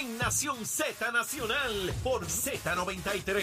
en 0.00 0.16
Nación 0.16 0.64
Z 0.64 1.10
Nacional 1.10 1.92
por 2.04 2.24
Z93. 2.24 3.42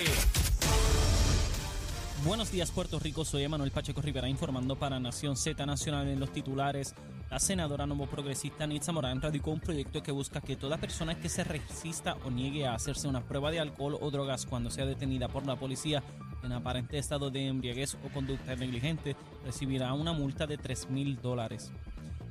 Buenos 2.24 2.50
días 2.52 2.72
Puerto 2.72 2.98
Rico, 2.98 3.26
soy 3.26 3.44
Emanuel 3.44 3.72
Pacheco 3.72 4.02
Rivera 4.02 4.30
informando 4.30 4.78
para 4.78 5.00
Nación 5.00 5.36
Z 5.36 5.66
Nacional 5.66 6.08
en 6.08 6.20
los 6.20 6.32
titulares. 6.32 6.96
La 7.30 7.40
senadora 7.40 7.86
nuevo 7.86 8.08
progresista 8.08 8.66
Nitza 8.68 8.94
Morán 8.94 9.22
radicó 9.22 9.52
un 9.52 9.60
proyecto 9.60 10.02
que 10.02 10.14
busca 10.14 10.40
que 10.40 10.56
toda 10.56 10.78
persona 10.78 11.20
que 11.20 11.28
se 11.28 11.44
resista 11.44 12.16
o 12.24 12.32
niegue 12.32 12.66
a 12.66 12.76
hacerse 12.76 13.10
una 13.10 13.22
prueba 13.22 13.52
de 13.52 13.60
alcohol 13.60 13.98
o 14.00 14.10
drogas 14.10 14.46
cuando 14.46 14.70
sea 14.70 14.86
detenida 14.86 15.28
por 15.28 15.46
la 15.46 15.58
policía 15.58 16.04
en 16.42 16.54
aparente 16.54 16.98
estado 16.98 17.32
de 17.32 17.48
embriaguez 17.48 17.96
o 17.96 18.14
conducta 18.14 18.56
negligente 18.56 19.18
recibirá 19.44 19.92
una 19.94 20.14
multa 20.14 20.48
de 20.48 20.58
3 20.58 20.90
mil 20.90 21.22
dólares. 21.22 21.72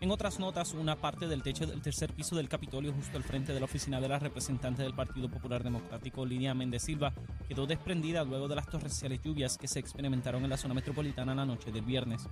En 0.05 0.11
otras 0.11 0.39
notas, 0.39 0.75
una 0.75 0.97
parte 0.97 1.27
del 1.29 1.43
techo 1.43 1.67
del 1.67 1.81
tercer 1.81 2.13
piso 2.13 2.37
del 2.37 2.47
Capitolio, 2.47 2.93
justo 2.93 3.17
al 3.17 3.25
frente 3.25 3.55
de 3.55 3.59
la 3.59 3.65
oficina 3.65 4.03
de 4.03 4.09
la 4.09 4.19
representante 4.19 4.83
del 4.83 4.93
Partido 4.93 5.31
Popular 5.31 5.65
Democrático, 5.65 6.27
Lidia 6.27 6.53
Méndez 6.53 6.83
Silva, 6.83 7.15
quedó 7.49 7.67
desprendida 7.67 8.23
luego 8.23 8.47
de 8.47 8.55
las 8.55 8.69
torrenciales 8.69 9.23
lluvias 9.23 9.57
que 9.57 9.67
se 9.67 9.79
experimentaron 9.79 10.45
en 10.45 10.51
la 10.51 10.59
zona 10.59 10.75
metropolitana 10.75 11.35
la 11.35 11.47
noche 11.47 11.73
del 11.73 11.87
viernes. 11.87 12.29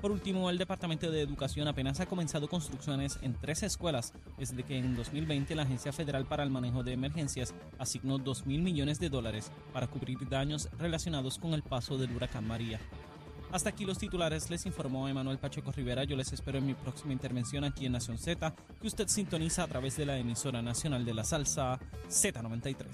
Por 0.00 0.12
último, 0.12 0.48
el 0.48 0.56
Departamento 0.56 1.10
de 1.10 1.20
Educación 1.20 1.68
apenas 1.68 2.00
ha 2.00 2.06
comenzado 2.06 2.48
construcciones 2.48 3.18
en 3.20 3.34
tres 3.34 3.64
escuelas 3.64 4.14
desde 4.38 4.62
que 4.62 4.78
en 4.78 4.96
2020 4.96 5.54
la 5.54 5.64
Agencia 5.64 5.92
Federal 5.92 6.24
para 6.24 6.42
el 6.42 6.48
Manejo 6.48 6.82
de 6.82 6.94
Emergencias 6.94 7.52
asignó 7.78 8.16
2 8.16 8.46
mil 8.46 8.62
millones 8.62 8.98
de 8.98 9.10
dólares 9.10 9.52
para 9.74 9.88
cubrir 9.88 10.26
daños 10.26 10.70
relacionados 10.78 11.38
con 11.38 11.52
el 11.52 11.62
paso 11.62 11.98
del 11.98 12.16
huracán 12.16 12.48
María. 12.48 12.80
Hasta 13.52 13.70
aquí 13.70 13.84
los 13.84 13.98
titulares, 13.98 14.48
les 14.48 14.64
informó 14.66 15.08
Emanuel 15.08 15.38
Pacheco 15.38 15.72
Rivera. 15.72 16.04
Yo 16.04 16.16
les 16.16 16.32
espero 16.32 16.58
en 16.58 16.66
mi 16.66 16.74
próxima 16.74 17.12
intervención 17.12 17.64
aquí 17.64 17.84
en 17.86 17.92
Nación 17.92 18.16
Z, 18.16 18.54
que 18.80 18.86
usted 18.86 19.08
sintoniza 19.08 19.64
a 19.64 19.66
través 19.66 19.96
de 19.96 20.06
la 20.06 20.16
emisora 20.18 20.62
nacional 20.62 21.04
de 21.04 21.14
la 21.14 21.24
salsa 21.24 21.78
Z93. 22.08 22.86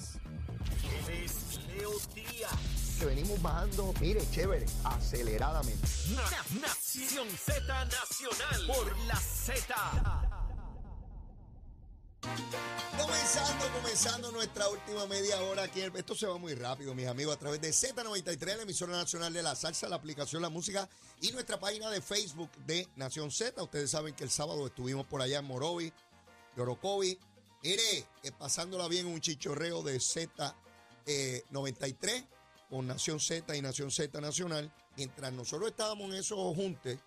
Es 1.10 1.60
Leo 1.69 1.91
Díaz. 2.15 2.96
que 2.98 3.04
venimos 3.04 3.40
bajando, 3.43 3.93
mire, 4.01 4.23
chévere, 4.30 4.65
aceleradamente. 4.85 5.87
Na- 6.15 6.60
Nación 6.66 7.29
Z 7.29 7.85
Nacional 7.85 8.66
por 8.66 8.98
la 9.07 9.16
Z. 9.16 10.26
Comenzando, 12.96 13.68
comenzando 13.73 14.32
nuestra 14.32 14.68
última 14.68 15.06
media 15.06 15.40
hora 15.42 15.65
aquí. 15.65 15.80
Esto 15.80 16.15
se 16.15 16.26
va 16.26 16.38
muy 16.38 16.54
rápido, 16.54 16.95
mis 16.95 17.06
amigos, 17.06 17.37
a 17.37 17.38
través 17.38 17.60
de 17.60 17.68
Z93, 17.70 18.56
la 18.56 18.62
emisora 18.62 18.92
nacional 18.92 19.30
de 19.32 19.42
la 19.42 19.54
salsa, 19.54 19.88
la 19.88 19.96
aplicación 19.96 20.42
La 20.42 20.48
Música 20.48 20.88
y 21.20 21.32
nuestra 21.32 21.60
página 21.60 21.90
de 21.90 22.01
Facebook 22.01 22.51
de 22.66 22.88
Nación 22.96 23.30
Z. 23.30 23.62
Ustedes 23.62 23.90
saben 23.90 24.14
que 24.14 24.24
el 24.24 24.30
sábado 24.30 24.66
estuvimos 24.66 25.07
por 25.07 25.20
allá 25.20 25.40
en 25.40 25.45
Morovi, 25.45 25.92
Yorocovi. 26.57 27.18
Mire, 27.62 28.07
eh, 28.23 28.32
pasándola 28.38 28.88
bien 28.88 29.07
un 29.07 29.20
chichorreo 29.20 29.82
de 29.82 29.96
Z93 29.96 32.26
con 32.70 32.87
Nación 32.87 33.20
Z 33.20 33.54
y 33.57 33.62
Nación 33.62 33.90
Z 33.90 34.20
Nacional. 34.20 34.73
Mientras 34.96 35.32
nosotros 35.32 35.70
estábamos 35.70 36.10
en 36.10 36.14
esos 36.14 36.38
juntes, 36.54 36.98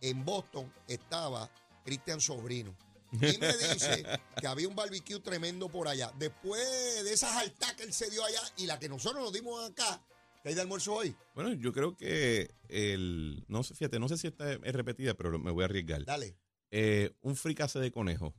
en 0.00 0.24
Boston 0.24 0.72
estaba 0.86 1.50
Cristian 1.84 2.20
Sobrino. 2.20 2.74
Y 3.14 3.38
me 3.38 3.52
dice 3.74 4.04
que 4.40 4.46
había 4.46 4.68
un 4.68 4.74
barbecue 4.74 5.20
tremendo 5.20 5.68
por 5.68 5.88
allá. 5.88 6.12
Después 6.18 7.04
de 7.04 7.12
esas 7.12 7.32
altas 7.36 7.72
que 7.74 7.84
él 7.84 7.92
se 7.92 8.10
dio 8.10 8.24
allá 8.24 8.40
y 8.56 8.66
la 8.66 8.78
que 8.78 8.88
nosotros 8.88 9.22
nos 9.22 9.32
dimos 9.32 9.68
acá, 9.70 10.02
¿qué 10.42 10.50
hay 10.50 10.54
de 10.54 10.60
almuerzo 10.60 10.94
hoy? 10.94 11.14
Bueno, 11.34 11.52
yo 11.54 11.72
creo 11.72 11.96
que 11.96 12.50
el. 12.68 13.44
No 13.48 13.62
sé, 13.62 13.74
fíjate, 13.74 13.98
no 13.98 14.08
sé 14.08 14.16
si 14.18 14.26
esta 14.26 14.52
es 14.52 14.72
repetida, 14.74 15.14
pero 15.14 15.38
me 15.38 15.50
voy 15.50 15.62
a 15.62 15.66
arriesgar. 15.66 16.04
Dale, 16.04 16.36
Eh, 16.70 17.14
un 17.22 17.36
fricase 17.36 17.78
de 17.78 17.90
conejo. 17.92 18.34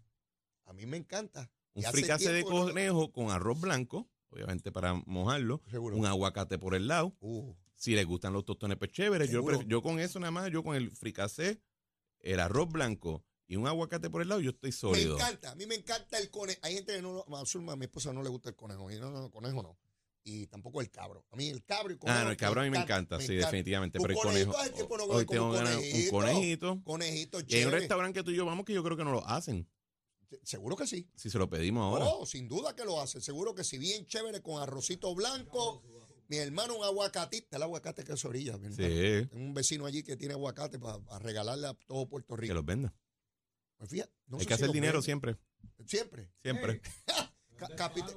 a 0.66 0.73
mí 0.73 0.86
me 0.86 0.98
encanta. 0.98 1.50
Un 1.73 1.84
fricase 1.84 2.31
de 2.31 2.42
no- 2.44 2.50
conejo 2.50 3.12
con 3.12 3.31
arroz 3.31 3.59
blanco, 3.62 4.09
obviamente 4.30 4.72
para 4.72 4.94
mojarlo. 5.06 5.62
Seguro. 5.70 5.96
Un 5.96 6.06
aguacate 6.06 6.58
por 6.58 6.76
el 6.76 6.88
lado. 6.88 7.16
Uh, 7.22 7.53
Si 7.78 7.94
les 7.94 8.06
gustan 8.06 8.31
los 8.34 8.46
tostones, 8.46 8.78
pues 8.78 8.92
chévere. 8.92 9.28
Yo, 9.28 9.62
yo 9.64 9.81
con 9.81 10.00
eso 10.00 10.18
nada 10.20 10.31
más, 10.31 10.50
yo 10.50 10.63
con 10.63 10.75
el 10.75 10.92
fricase, 10.92 11.62
el 12.19 12.40
arroz 12.40 12.69
blanco 12.69 13.24
y 13.47 13.56
un 13.56 13.67
aguacate 13.67 14.09
por 14.09 14.22
el 14.22 14.29
lado, 14.29 14.41
yo 14.41 14.51
estoy 14.51 14.69
me 14.69 14.75
sólido. 14.78 15.16
encanta, 15.16 15.51
a 15.51 15.56
mí 15.56 15.66
me 15.67 15.75
encanta 15.75 16.17
el 16.17 16.31
conejo. 16.31 16.59
Hay 16.63 16.75
gente 16.75 16.95
que 16.95 17.01
no 17.01 17.13
lo. 17.13 17.25
A 17.72 17.75
mi 17.75 17.85
esposa 17.85 18.11
no 18.11 18.23
le 18.23 18.29
gusta 18.29 18.50
el 18.50 18.56
conejo. 18.56 18.89
Y 18.91 19.00
no, 19.00 19.11
no, 19.11 19.29
conejo 19.31 19.61
no. 19.61 19.78
Y 20.23 20.47
tampoco 20.47 20.81
el 20.81 20.89
cabro. 20.89 21.23
A 21.31 21.35
mí 21.35 21.50
el 21.50 21.63
cabro 21.63 21.94
y 21.94 21.97
conejo. 21.97 22.17
Ah, 22.19 22.23
no, 22.23 22.31
el 22.31 22.38
cabrón 22.38 22.63
a 22.63 22.66
mí 22.66 22.72
me 22.72 22.81
encanta, 22.81 23.19
sí, 23.22 23.35
definitivamente. 23.35 24.00
Pero 24.00 24.11
el 24.13 24.17
conejito 24.17 24.51
conejo. 24.88 24.97
no 24.97 25.03
hoy 25.13 25.25
tengo 25.28 25.51
ganas 25.51 25.79
de 25.79 26.03
un 26.06 26.09
conejito. 26.09 26.81
Conejito 26.83 27.39
Y 27.47 27.56
hay 27.56 27.66
un 27.66 27.72
restaurante 27.72 28.19
que 28.19 28.23
tú 28.23 28.31
y 28.31 28.35
yo 28.35 28.45
vamos 28.45 28.66
que 28.66 28.73
yo 28.73 28.83
creo 28.83 28.97
que 28.97 29.03
no 29.03 29.11
lo 29.11 29.28
hacen. 29.28 29.69
Seguro 30.41 30.75
que 30.75 30.88
sí. 30.88 31.07
Si 31.16 31.29
se 31.29 31.38
lo 31.38 31.47
pedimos 31.47 31.83
ahora. 31.83 32.06
Oh, 32.06 32.25
sin 32.25 32.47
duda 32.47 32.75
que 32.75 32.83
lo 32.83 33.00
hace. 33.00 33.22
Seguro 33.22 33.53
que 33.53 33.63
sí, 33.63 33.77
bien 33.77 34.07
chévere 34.07 34.41
con 34.41 34.59
arrocito 34.62 35.13
blanco. 35.13 35.83
Mi 36.27 36.38
hermano, 36.38 36.75
un 36.77 36.83
aguacatista. 36.83 37.57
El 37.57 37.63
aguacate 37.63 38.03
que 38.03 38.13
es 38.13 38.25
orilla. 38.25 38.57
mi. 38.57 38.69
Sí, 38.69 39.27
Tengo 39.29 39.45
un 39.45 39.53
vecino 39.53 39.85
allí 39.85 40.01
que 40.01 40.17
tiene 40.17 40.33
aguacate 40.33 40.79
para 40.79 41.00
regalarle 41.19 41.67
a 41.67 41.73
todo 41.85 42.09
Puerto 42.09 42.35
que 42.35 42.41
Rico. 42.41 42.56
los 42.56 42.66
venda. 42.66 42.94
Pues 43.78 43.90
fíjate, 43.90 44.12
no 44.28 44.38
Hay 44.38 44.44
sé 44.44 44.47
que 44.47 44.56
si 44.58 44.63
hacer 44.63 44.74
dinero 44.74 45.02
siempre. 45.02 45.38
Siempre. 45.86 46.31
Siempre. 46.41 46.81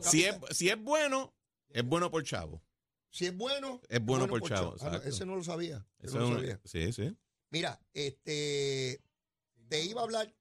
Si 0.00 0.24
es, 0.24 0.36
si 0.50 0.68
es 0.68 0.82
bueno, 0.82 1.32
es 1.68 1.84
bueno 1.84 2.10
por 2.10 2.24
chavo. 2.24 2.60
si 3.08 3.26
es 3.26 3.36
bueno. 3.36 3.80
Es 3.88 4.04
bueno 4.04 4.26
por 4.26 4.42
chavo, 4.42 4.74
Ah, 4.80 4.84
no, 4.84 4.88
exacto. 4.88 5.08
ese 5.08 5.26
no 5.26 5.36
lo 5.36 5.44
sabía. 5.44 5.86
ese 5.98 6.08
Eso 6.08 6.18
no 6.18 6.30
lo 6.30 6.36
sabía. 6.40 6.60
sí, 6.64 6.92
sí. 6.92 7.16
Mira, 7.50 7.80
este. 7.94 9.00
Te 9.68 9.84
iba 9.84 10.00
a 10.00 10.04
hablar. 10.04 10.34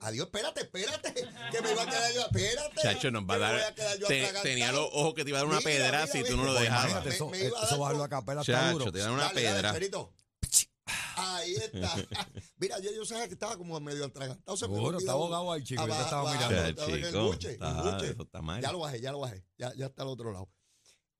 Adiós, 0.00 0.26
espérate, 0.26 0.60
espérate. 0.62 1.12
Que 1.52 1.60
me 1.62 1.72
iba 1.72 1.82
a 1.82 1.86
quedar 1.86 2.12
yo. 2.12 2.20
Espérate. 2.22 2.80
Chacho, 2.82 3.10
nos 3.12 3.22
va 3.22 3.34
a 3.34 3.38
que 3.38 3.44
me 3.44 3.60
dar. 3.60 3.60
a 3.62 3.74
te- 4.08 4.32
tenía 4.42 4.72
los 4.72 4.88
ojos 4.92 5.14
que 5.14 5.22
te 5.24 5.30
iba 5.30 5.38
a 5.38 5.42
dar 5.42 5.48
una 5.48 5.58
Mira, 5.58 5.70
pedra 5.70 5.90
mira, 6.02 6.06
si 6.12 6.24
tú 6.24 6.36
no 6.36 6.44
lo 6.44 6.52
Pues 6.52 6.62
dejabas. 6.64 7.04
Me- 7.04 7.10
eso, 7.14 7.30
a 7.32 7.36
eso 7.36 7.56
dar 7.70 7.78
bajarlo 7.78 8.02
a 8.04 8.08
capela 8.08 8.40
está 8.42 8.52
Chacho, 8.52 8.78
duro. 8.78 8.92
te 8.92 8.98
dan 8.98 9.12
una 9.12 9.22
Dale, 9.24 9.34
pedra. 9.34 9.72
Ahí 11.18 11.54
está. 11.54 11.94
Mira, 12.58 12.78
yo, 12.80 12.90
yo 12.92 13.04
sabía 13.04 13.26
que 13.26 13.34
estaba 13.34 13.56
como 13.56 13.78
medio 13.80 14.04
atragantado. 14.04 14.56
Se 14.56 14.68
me 14.68 14.74
Seguro, 14.74 14.98
está 14.98 15.12
abogado 15.12 15.52
ahí, 15.52 15.62
chico. 15.64 15.86
Yo 15.86 15.92
estaba 15.92 16.20
abajo. 16.30 16.34
mirando. 16.36 16.54
Ya, 16.56 16.68
estaba 16.68 16.88
en 16.88 16.94
el 16.96 17.04
chico, 17.06 17.26
buche, 17.26 17.52
está- 17.52 17.68
el 17.82 17.92
buche. 17.94 18.10
eso 18.12 18.22
está 18.22 18.42
mal. 18.42 18.62
Ya 18.62 18.72
lo 18.72 18.78
bajé, 18.80 19.00
ya 19.00 19.12
lo 19.12 19.18
bajé. 19.20 19.44
Ya, 19.58 19.74
ya 19.74 19.86
está 19.86 20.02
al 20.02 20.08
otro 20.08 20.32
lado. 20.32 20.48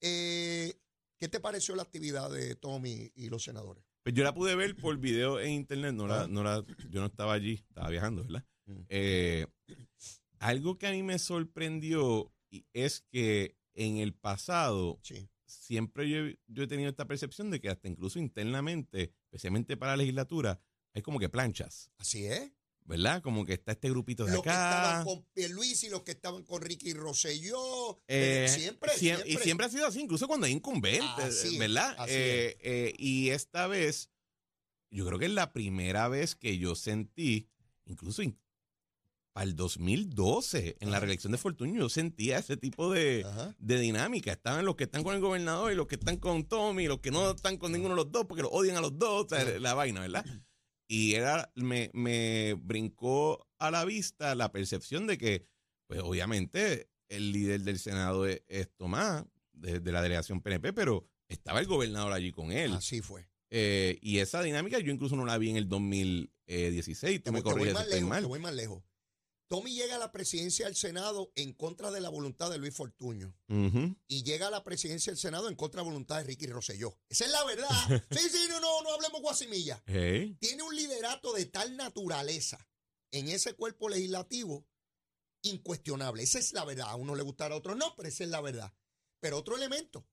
Eh, 0.01 0.75
¿Qué 1.19 1.29
te 1.29 1.41
pareció 1.41 1.75
la 1.75 1.83
actividad 1.83 2.31
de 2.31 2.55
Tommy 2.55 3.11
y 3.17 3.29
los 3.29 3.43
senadores? 3.43 3.85
Pues 4.05 4.15
yo 4.15 4.23
la 4.25 4.33
pude 4.33 4.55
ver 4.55 4.77
por 4.77 4.97
video 4.99 5.41
en 5.41 5.51
internet, 5.51 5.93
no 5.95 6.07
la, 6.07 6.23
Ah. 6.23 6.27
no 6.29 6.43
la, 6.45 6.65
yo 6.91 7.01
no 7.01 7.07
estaba 7.07 7.33
allí, 7.33 7.55
estaba 7.55 7.89
viajando, 7.91 8.23
¿verdad? 8.23 8.45
Mm. 8.67 8.81
Eh, 8.89 9.47
algo 10.39 10.79
que 10.79 10.87
a 10.87 10.93
mí 10.93 11.03
me 11.03 11.19
sorprendió 11.19 12.33
es 12.73 13.01
que 13.11 13.57
en 13.75 13.97
el 13.99 14.15
pasado 14.15 14.99
Sí. 15.03 15.29
siempre 15.47 16.09
yo, 16.09 16.19
he- 16.19 16.39
yo 16.47 16.63
he 16.63 16.67
tenido 16.69 16.89
esta 16.89 17.07
percepción 17.07 17.51
de 17.51 17.61
que 17.61 17.69
hasta 17.69 17.89
incluso 17.89 18.19
internamente, 18.21 19.13
especialmente 19.33 19.77
para 19.77 19.93
la 19.93 19.99
legislatura, 19.99 20.61
hay 20.95 21.03
como 21.03 21.19
que 21.19 21.29
planchas, 21.29 21.91
Así 21.99 22.25
es. 22.27 22.51
¿verdad? 22.85 23.21
Como 23.23 23.45
que 23.45 23.53
está 23.53 23.73
este 23.73 23.91
grupito 23.91 24.25
de 24.25 24.33
Los 24.33 24.43
que 24.43 24.49
estaban 24.49 24.95
acá. 25.03 25.05
con 25.05 25.23
Pierluisi, 25.35 25.91
los 25.91 26.03
que 26.05 26.13
estaban 26.13 26.43
con 26.45 26.63
Ricky 26.63 26.95
Rosselló. 26.95 28.01
Eh, 28.09 28.47
siempre, 28.49 28.93
siem- 28.93 28.99
siempre. 29.17 29.31
Y 29.31 29.37
siempre 29.37 29.67
ha 29.67 29.69
sido 29.69 29.87
así, 29.87 30.01
incluso 30.01 30.27
cuando 30.27 30.47
hay 30.47 30.53
incumbentes, 30.55 31.05
Así 31.19 31.49
es, 31.55 31.59
¿verdad? 31.59 31.95
así 31.99 32.13
Eh, 32.15 32.57
eh, 32.63 32.95
y 32.99 33.29
esta 33.29 33.67
vez, 33.67 34.11
yo 34.91 35.05
creo 35.07 35.19
que 35.19 35.27
es 35.27 35.33
la 35.33 35.53
primera 35.53 36.09
vez 36.09 36.35
que 36.35 36.57
yo 36.57 36.75
sentí, 36.75 37.51
incluso 37.85 38.23
in- 38.23 38.39
el 39.43 39.57
2012, 39.57 40.77
en 40.81 40.91
la 40.91 41.01
reelección 41.01 41.33
de 41.33 41.39
Fortuño, 41.39 41.81
yo 41.81 41.89
sentía 41.89 42.39
ese 42.39 42.57
tipo 42.57 42.91
de, 42.93 43.27
de 43.59 43.79
dinámica. 43.81 44.33
Estaban 44.33 44.65
los 44.65 44.77
que 44.77 44.85
están 44.85 45.03
con 45.03 45.15
el 45.15 45.21
gobernador 45.21 45.73
y 45.73 45.75
los 45.77 45.87
que 45.87 45.95
están 45.97 46.17
con 46.17 46.45
Tommy, 46.45 46.87
los 46.87 47.01
que 47.01 47.11
no 47.11 47.31
están 47.31 47.57
con 47.57 47.73
ninguno 47.73 47.95
de 47.95 48.03
los 48.03 48.13
dos, 48.13 48.25
porque 48.27 48.43
los 48.43 48.51
odian 48.53 48.77
a 48.77 48.81
los 48.81 48.99
dos, 48.99 49.27
o 49.27 49.29
sea, 49.29 49.45
Sí. 49.45 49.59
la 49.61 49.75
vaina, 49.75 50.01
¿verdad? 50.01 50.25
Y 50.91 51.15
era, 51.15 51.53
me, 51.55 51.91
me 51.93 52.55
brincó 52.55 53.47
a 53.59 53.71
la 53.71 53.85
vista 53.85 54.35
la 54.35 54.51
percepción 54.53 55.07
de 55.07 55.19
que, 55.19 55.45
pues 55.87 56.01
obviamente, 56.01 56.89
el 57.11 57.31
líder 57.33 57.61
del 57.61 57.79
Senado 57.79 58.27
es, 58.27 58.43
es 58.49 58.71
Tomás, 58.75 59.25
de, 59.53 59.81
de 59.81 59.93
la 59.93 60.01
delegación 60.01 60.41
PNP, 60.41 60.73
pero 60.73 61.05
estaba 61.29 61.61
el 61.61 61.67
gobernador 61.67 62.13
allí 62.15 62.33
con 62.33 62.53
él. 62.53 62.73
Así 62.73 63.03
fue. 63.03 63.29
Eh, 63.51 63.99
y 64.01 64.19
esa 64.19 64.41
dinámica 64.43 64.79
yo 64.79 64.91
incluso 64.91 65.15
no 65.15 65.27
la 65.27 65.37
vi 65.37 65.51
en 65.51 65.57
el 65.57 65.69
2016. 65.69 67.19
Tú 67.19 67.23
Te 67.25 67.33
me 67.33 67.41
voy- 67.41 67.43
te 67.43 67.45
voy 67.45 67.53
corriges 67.53 67.69
si 67.71 67.75
más 67.75 67.83
estoy 67.85 67.97
lejos, 68.01 68.09
mal. 68.11 68.23
te 68.23 68.29
voy 68.29 68.39
más 68.41 68.55
lejos. 68.55 68.83
Tommy 69.49 69.75
llega 69.75 69.97
a 69.97 69.99
la 69.99 70.13
presidencia 70.13 70.67
del 70.67 70.77
Senado 70.77 71.33
en 71.35 71.55
contra 71.55 71.91
de 71.91 72.01
la 72.01 72.11
voluntad 72.11 72.51
de 72.51 72.59
Luis 72.59 72.75
Fortuño. 72.75 73.35
Y 74.07 74.23
llega 74.23 74.49
a 74.49 74.51
la 74.51 74.63
presidencia 74.63 75.11
del 75.11 75.19
Senado 75.19 75.49
en 75.49 75.57
contra 75.57 75.81
de 75.81 75.87
la 75.87 75.91
voluntad 75.91 76.19
de 76.19 76.25
Ricky 76.25 76.47
Rosselló. 76.47 76.99
Esa 77.09 77.25
es 77.25 77.31
la 77.31 77.45
verdad. 77.45 77.69
Sí, 78.11 78.29
sí, 78.31 78.47
no, 78.49 78.61
no, 78.61 78.83
no 78.83 78.95
hablemos 78.95 79.23
guasimilla. 79.23 79.83
Hey. 79.87 80.37
Tiene 80.41 80.63
un 80.63 80.75
liderato 80.75 81.33
de 81.33 81.47
tal 81.47 81.77
naturaleza 81.77 82.69
en 83.11 83.29
ese 83.29 83.55
cuerpo 83.55 83.89
legislativo 83.89 84.67
incuestionable. 85.43 86.23
Esa 86.23 86.39
es 86.39 86.53
la 86.53 86.65
verdad. 86.65 86.89
A 86.89 86.97
uno 86.97 87.15
le 87.15 87.23
gustará, 87.23 87.55
a 87.55 87.59
otro 87.59 87.75
no, 87.75 87.95
pero 87.97 88.09
esa 88.09 88.25
es 88.25 88.31
la 88.31 88.41
verdad. 88.41 88.73
Pero 89.21 89.39
otro 89.39 89.57
elemento, 89.57 90.07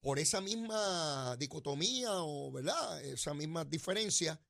por 0.00 0.18
esa 0.18 0.40
misma 0.40 1.36
dicotomía 1.36 2.22
o, 2.22 2.50
¿verdad? 2.52 3.02
Esa 3.04 3.34
misma 3.34 3.64
diferencia, 3.64 4.40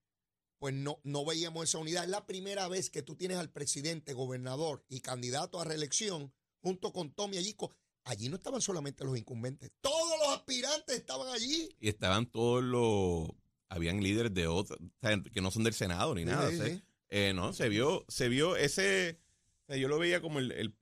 pues 0.61 0.73
no, 0.75 1.01
no 1.03 1.25
veíamos 1.25 1.65
esa 1.65 1.79
unidad. 1.79 2.05
Es 2.05 2.11
la 2.11 2.27
primera 2.27 2.69
vez 2.69 2.89
que 2.91 3.03
tú 3.03 3.17
tienes 3.17 3.39
al 3.39 3.51
presidente, 3.51 4.13
gobernador 4.13 4.85
y 4.89 5.01
candidato 5.01 5.61
a 5.61 5.65
reelección 5.65 6.33
junto 6.61 6.93
con 6.93 7.11
Tommy 7.13 7.39
allí. 7.39 7.55
co- 7.55 7.75
Allí 8.05 8.29
no 8.29 8.37
estaban 8.37 8.61
solamente 8.63 9.05
los 9.05 9.19
incumbentes, 9.19 9.71
todos 9.83 10.19
los 10.21 10.29
aspirantes 10.37 10.97
estaban 10.97 11.29
allí. 11.35 11.69
Y 11.81 11.89
estaban 11.89 12.27
todos 12.31 12.63
los. 12.63 13.29
Habían 13.69 14.03
líderes 14.03 14.33
de 14.35 14.47
otros, 14.47 14.79
que 15.33 15.41
no 15.41 15.51
son 15.51 15.65
del 15.65 15.75
Senado 15.75 16.15
ni 16.15 16.25
nada. 16.25 16.49
Sí, 16.51 16.55
o 16.55 16.59
sea, 16.65 16.67
sí. 16.75 16.83
eh, 17.11 17.33
no, 17.35 17.53
se 17.53 17.69
vio, 17.69 18.05
se 18.09 18.29
vio 18.29 18.57
ese. 18.57 19.19
o 19.65 19.67
sea, 19.67 19.77
yo 19.77 19.89
lo 19.89 19.99
veía 19.99 20.21
como 20.21 20.39
el. 20.39 20.53
el- 20.53 20.75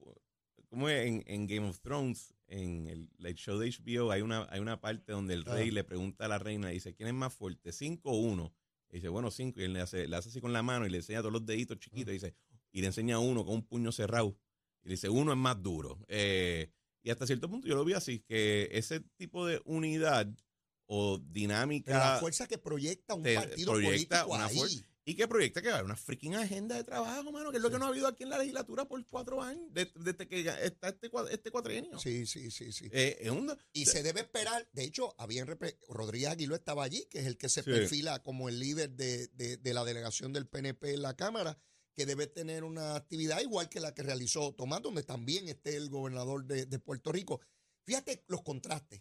como 0.70 0.88
en, 0.90 1.24
en 1.26 1.46
Game 1.46 1.66
of 1.68 1.80
Thrones, 1.80 2.34
en 2.46 2.86
el, 2.88 3.08
el 3.24 3.34
show 3.34 3.58
de 3.58 3.68
HBO, 3.70 4.10
hay 4.12 4.20
una, 4.22 4.46
hay 4.50 4.60
una 4.60 4.80
parte 4.80 5.12
donde 5.12 5.32
el 5.34 5.44
rey 5.46 5.70
Ah. 5.70 5.72
le 5.72 5.84
pregunta 5.84 6.26
a 6.26 6.28
la 6.28 6.38
reina, 6.38 6.68
dice, 6.68 6.94
¿quién 6.94 7.08
es 7.08 7.14
más 7.14 7.32
fuerte, 7.34 7.72
cinco 7.72 8.10
o 8.10 8.16
uno? 8.18 8.52
Y 8.90 8.96
dice, 8.96 9.08
bueno, 9.08 9.30
cinco. 9.30 9.60
Y 9.60 9.64
él 9.64 9.72
le 9.72 9.80
hace, 9.80 10.08
le 10.08 10.16
hace 10.16 10.28
así 10.28 10.40
con 10.40 10.52
la 10.52 10.62
mano 10.62 10.86
y 10.86 10.90
le 10.90 10.98
enseña 10.98 11.20
todos 11.20 11.32
los 11.32 11.44
deditos 11.44 11.78
chiquitos. 11.78 12.10
Y 12.10 12.14
dice, 12.14 12.34
y 12.72 12.80
le 12.80 12.88
enseña 12.88 13.18
uno 13.18 13.44
con 13.44 13.54
un 13.54 13.62
puño 13.62 13.92
cerrado. 13.92 14.36
Y 14.82 14.88
le 14.88 14.94
dice, 14.94 15.08
uno 15.08 15.32
es 15.32 15.38
más 15.38 15.62
duro. 15.62 15.98
Eh, 16.08 16.70
y 17.02 17.10
hasta 17.10 17.26
cierto 17.26 17.48
punto 17.48 17.66
yo 17.66 17.74
lo 17.74 17.84
vi 17.84 17.94
así, 17.94 18.20
que 18.20 18.68
ese 18.72 19.00
tipo 19.16 19.46
de 19.46 19.60
unidad 19.64 20.28
o 20.86 21.18
dinámica 21.18 21.92
Pero 21.92 21.98
la 21.98 22.18
fuerza 22.18 22.46
que 22.46 22.58
proyecta 22.58 23.14
un 23.14 23.22
partido 23.22 23.72
proyecta 23.72 24.24
político 24.24 24.34
una 24.34 24.46
ahí. 24.46 24.84
Y 25.10 25.14
que 25.16 25.26
proyecta 25.26 25.62
que 25.62 25.68
va 25.68 25.74
a 25.74 25.76
haber 25.78 25.86
una 25.86 25.96
freaking 25.96 26.34
agenda 26.34 26.76
de 26.76 26.84
trabajo, 26.84 27.32
mano, 27.32 27.50
que 27.50 27.56
es 27.56 27.62
lo 27.62 27.70
que 27.70 27.78
no 27.78 27.86
ha 27.86 27.88
habido 27.88 28.06
aquí 28.06 28.24
en 28.24 28.28
la 28.30 28.36
legislatura 28.38 28.86
por 28.86 29.02
cuatro 29.06 29.40
años, 29.42 29.72
de- 29.72 29.90
desde 29.96 30.28
que 30.28 30.40
está 30.62 30.88
este, 30.88 31.10
este 31.30 31.50
cuatrienio. 31.50 31.98
Sí, 31.98 32.26
sí, 32.26 32.50
sí, 32.50 32.72
sí. 32.72 32.88
Eh, 32.92 33.16
es 33.20 33.30
un- 33.30 33.56
Y 33.72 33.86
se 33.86 34.02
debe 34.02 34.20
esperar, 34.20 34.68
de 34.72 34.84
hecho, 34.84 35.16
repre- 35.16 35.78
Rodríguez 35.88 36.28
Aguiló 36.28 36.54
estaba 36.54 36.84
allí, 36.84 37.06
que 37.10 37.20
es 37.20 37.26
el 37.26 37.38
que 37.38 37.48
se 37.48 37.62
Sí. 37.62 37.70
perfila 37.70 38.22
como 38.22 38.50
el 38.50 38.58
líder 38.58 38.90
de, 38.90 39.28
de- 39.28 39.56
de 39.56 39.74
la 39.74 39.84
delegación 39.84 40.34
del 40.34 40.46
PNP 40.46 40.92
en 40.92 41.00
la 41.02 41.16
Cámara, 41.16 41.58
que 41.94 42.04
debe 42.04 42.26
tener 42.26 42.62
una 42.62 42.94
actividad 42.94 43.40
igual 43.40 43.68
que 43.70 43.80
la 43.80 43.94
que 43.94 44.02
realizó 44.02 44.52
Tomás, 44.54 44.82
donde 44.82 45.02
también 45.04 45.48
esté 45.48 45.74
el 45.76 45.88
gobernador 45.88 46.44
de, 46.44 46.66
de 46.66 46.78
Puerto 46.78 47.12
Rico. 47.12 47.40
Fíjate 47.86 48.24
los 48.28 48.42
contrastes. 48.42 49.00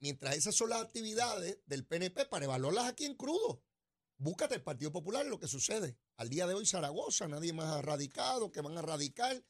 Mientras 0.00 0.36
esas 0.36 0.54
son 0.56 0.70
las 0.70 0.82
actividades 0.82 1.58
del 1.66 1.86
PNP, 1.86 2.24
para 2.26 2.46
evaluarlas 2.46 2.86
aquí 2.86 3.04
en 3.04 3.14
crudo, 3.14 3.62
búscate 4.20 4.54
el 4.54 4.62
Partido 4.62 4.92
Popular 4.92 5.26
lo 5.26 5.40
que 5.40 5.48
sucede. 5.48 5.96
Al 6.16 6.28
día 6.28 6.46
de 6.46 6.54
hoy, 6.54 6.66
Zaragoza, 6.66 7.26
nadie 7.26 7.52
más 7.52 7.66
ha 7.66 7.82
radicado, 7.82 8.52
que 8.52 8.60
van 8.60 8.78
a 8.78 8.82
radicar. 8.82 9.42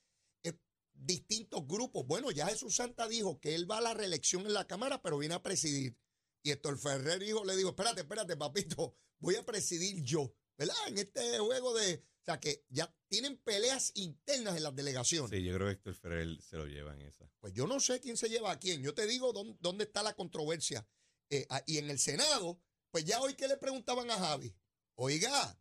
Eh, 0.43 0.55
distintos 0.95 1.67
grupos. 1.67 2.07
Bueno, 2.07 2.31
ya 2.31 2.47
Jesús 2.47 2.77
Santa 2.77 3.09
dijo 3.09 3.41
que 3.41 3.55
él 3.55 3.71
va 3.71 3.79
a 3.79 3.83
la 3.83 3.95
reelección 3.95 4.47
en 4.47 4.55
la 4.55 4.67
Cámara, 4.67 5.03
pero 5.03 5.19
viene 5.19 5.35
a 5.35 5.43
presidir. 5.43 5.99
Y 6.43 6.53
Héctor 6.53 6.79
Ferrer 6.79 7.23
hijo 7.23 7.45
le 7.45 7.57
dijo, 7.57 7.71
espérate, 7.71 8.03
espérate, 8.03 8.37
papito, 8.37 8.97
voy 9.19 9.35
a 9.35 9.45
presidir 9.45 10.03
yo. 10.03 10.35
¿Verdad? 10.57 10.77
En 10.89 10.99
este 10.99 11.39
juego 11.39 11.75
de... 11.75 12.05
O 12.21 12.25
sea, 12.25 12.39
que 12.39 12.65
ya 12.69 12.95
tienen 13.09 13.39
peleas 13.39 13.93
internas 13.95 14.57
en 14.57 14.63
las 14.63 14.77
delegaciones. 14.77 15.31
Sí, 15.31 15.43
yo 15.43 15.55
creo 15.55 15.69
que 15.69 15.73
Héctor 15.73 15.95
Ferrer 15.95 16.43
se 16.43 16.57
lo 16.57 16.67
lleva 16.67 16.95
en 16.95 17.01
esa. 17.01 17.31
Pues 17.41 17.55
yo 17.55 17.67
no 17.67 17.81
sé 17.81 17.99
quién 17.99 18.19
se 18.19 18.29
lleva 18.29 18.53
a 18.53 18.59
quién. 18.59 18.83
Yo 18.83 18.95
te 18.95 19.07
digo 19.07 19.33
dónde, 19.33 19.57
dónde 19.61 19.85
está 19.85 20.03
la 20.03 20.15
controversia. 20.15 20.87
Eh, 21.31 21.47
y 21.67 21.79
en 21.79 21.89
el 21.89 21.99
Senado, 21.99 22.61
pues 22.91 23.05
ya 23.05 23.21
hoy 23.21 23.35
que 23.35 23.49
le 23.49 23.57
preguntaban 23.57 24.11
a 24.11 24.19
Javi, 24.19 24.55
oiga, 24.95 25.59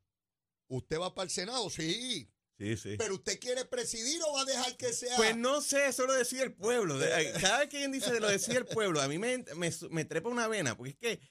¿usted 0.68 1.00
va 1.00 1.14
para 1.14 1.26
el 1.26 1.30
Senado? 1.30 1.70
Sí. 1.70 2.30
Sí, 2.58 2.76
sí. 2.76 2.96
¿Pero 2.98 3.16
usted 3.16 3.40
quiere 3.40 3.64
presidir 3.64 4.22
o 4.22 4.34
va 4.34 4.42
a 4.42 4.46
dejar 4.46 4.76
que 4.76 4.92
sea? 4.92 5.16
Pues 5.16 5.36
no 5.38 5.62
sé, 5.62 5.88
eso 5.88 6.06
lo 6.06 6.14
decía 6.14 6.44
el 6.44 6.54
pueblo. 6.54 7.00
Cada 7.42 7.60
vez 7.60 7.70
que 7.70 7.78
alguien 7.78 7.94
dice 7.94 8.20
lo 8.20 8.28
decía 8.28 8.58
el 8.58 8.66
pueblo, 8.66 9.00
a 9.00 9.08
mí 9.08 9.18
me, 9.18 9.46
me, 9.56 9.72
me 9.90 10.04
trepa 10.04 10.28
una 10.28 10.48
vena, 10.48 10.76
porque 10.76 10.92
es 10.92 10.98
que 10.98 11.22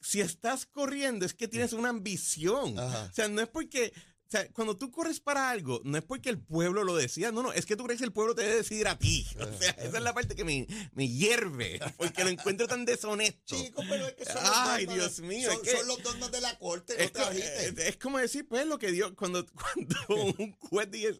si 0.00 0.20
estás 0.20 0.64
corriendo 0.66 1.26
es 1.26 1.34
que 1.34 1.48
tienes 1.48 1.72
una 1.72 1.88
ambición. 1.88 2.78
Ajá. 2.78 3.08
O 3.10 3.14
sea, 3.14 3.28
no 3.28 3.40
es 3.40 3.48
porque... 3.48 3.92
O 4.34 4.36
sea, 4.36 4.48
cuando 4.52 4.76
tú 4.76 4.90
corres 4.90 5.20
para 5.20 5.48
algo, 5.50 5.80
no 5.84 5.96
es 5.96 6.02
porque 6.02 6.28
el 6.28 6.38
pueblo 6.40 6.82
lo 6.82 6.96
decía, 6.96 7.30
no, 7.30 7.40
no, 7.44 7.52
es 7.52 7.66
que 7.66 7.76
tú 7.76 7.84
crees 7.84 7.98
que 8.00 8.04
el 8.04 8.10
pueblo 8.12 8.34
te 8.34 8.42
debe 8.42 8.56
decidir 8.56 8.88
a 8.88 8.98
ti. 8.98 9.24
O 9.44 9.58
sea, 9.58 9.70
esa 9.70 9.96
es 9.98 10.02
la 10.02 10.12
parte 10.12 10.34
que 10.34 10.42
me, 10.44 10.66
me 10.94 11.06
hierve, 11.08 11.78
porque 11.96 12.24
lo 12.24 12.30
encuentro 12.30 12.66
tan 12.66 12.84
deshonesto. 12.84 13.56
Pero 13.88 14.06
es 14.08 14.14
que 14.14 14.24
son 14.24 14.38
Ay, 14.42 14.86
los 14.86 14.94
Dios 14.94 15.20
mío, 15.20 15.50
Son, 15.52 15.60
es 15.64 15.70
que- 15.72 15.76
son 15.78 15.86
los 15.86 16.02
dogmas 16.02 16.32
de 16.32 16.40
la 16.40 16.58
corte, 16.58 16.94
no 16.98 17.04
Es, 17.04 17.12
te 17.12 17.20
agites. 17.20 17.46
eh, 17.46 17.74
es 17.88 17.96
como 17.96 18.18
decir, 18.18 18.48
pues, 18.48 18.66
lo 18.66 18.78
que 18.80 18.90
dio 18.90 19.14
cuando, 19.14 19.46
cuando 19.54 20.34
un 20.38 20.52
juez 20.54 20.90
dice, 20.90 21.14